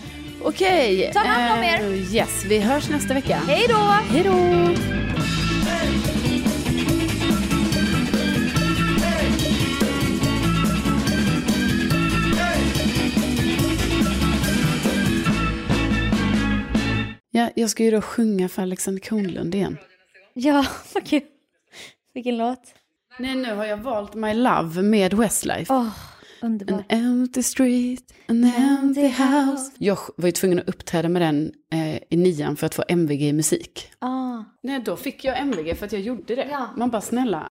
[0.43, 1.11] Okej.
[1.15, 1.81] Ta hand om er.
[1.81, 3.37] eh, yes, vi hörs nästa vecka.
[3.47, 3.77] hej då!
[4.11, 5.04] Hej då!
[17.37, 19.79] Ja, jag ska ju då sjunga för Alexander Kronlund igen.
[20.35, 21.23] Ja, vad kul.
[22.15, 22.63] Vilken låt.
[23.19, 25.73] Nej, nu har jag valt My Love med Westlife.
[25.73, 25.91] An
[26.43, 26.85] underbar.
[26.89, 29.71] empty street, an empty house.
[29.79, 33.23] Jag var ju tvungen att uppträda med den eh, i nian för att få MVG
[33.23, 33.91] i musik.
[33.99, 34.45] Ah.
[34.63, 36.49] Nej, då fick jag MVG för att jag gjorde det.
[36.51, 36.71] Ja.
[36.77, 37.43] Man bara snälla,